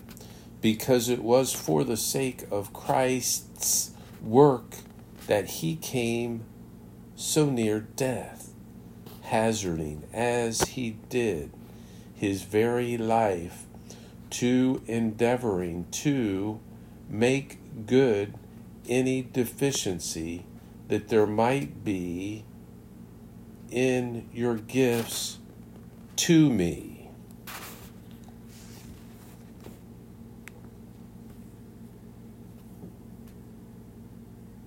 because 0.60 1.08
it 1.08 1.22
was 1.22 1.52
for 1.52 1.84
the 1.84 1.96
sake 1.96 2.44
of 2.50 2.72
Christ's 2.72 3.92
work 4.22 4.76
that 5.28 5.46
he 5.46 5.76
came 5.76 6.44
so 7.14 7.46
near 7.48 7.80
death, 7.80 8.52
hazarding 9.22 10.02
as 10.12 10.62
he 10.62 10.96
did 11.08 11.52
his 12.24 12.42
very 12.42 12.96
life 12.96 13.64
to 14.30 14.82
endeavoring 14.86 15.84
to 15.90 16.58
make 17.06 17.58
good 17.84 18.32
any 18.88 19.20
deficiency 19.20 20.46
that 20.88 21.08
there 21.08 21.26
might 21.26 21.84
be 21.84 22.42
in 23.70 24.26
your 24.32 24.54
gifts 24.54 25.38
to 26.16 26.48
me 26.48 26.93